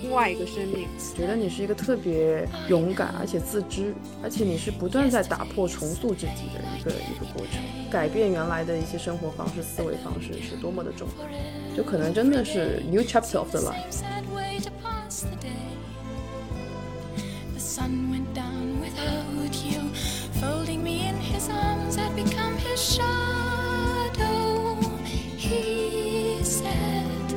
[0.03, 0.87] 另外一个生命。
[1.17, 14.03] 觉得你是一个特别勇敢，而且自知，而且你是不断在打破、重塑自己的一个一个过程，改变原来的一些生活方式、思维方式是多么的重要，就可能真的是 new chapter of the life。
[20.37, 20.86] folding in his arms, I'd become his
[22.77, 24.75] shadow.
[25.37, 27.33] He said,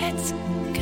[0.00, 0.77] Let's go.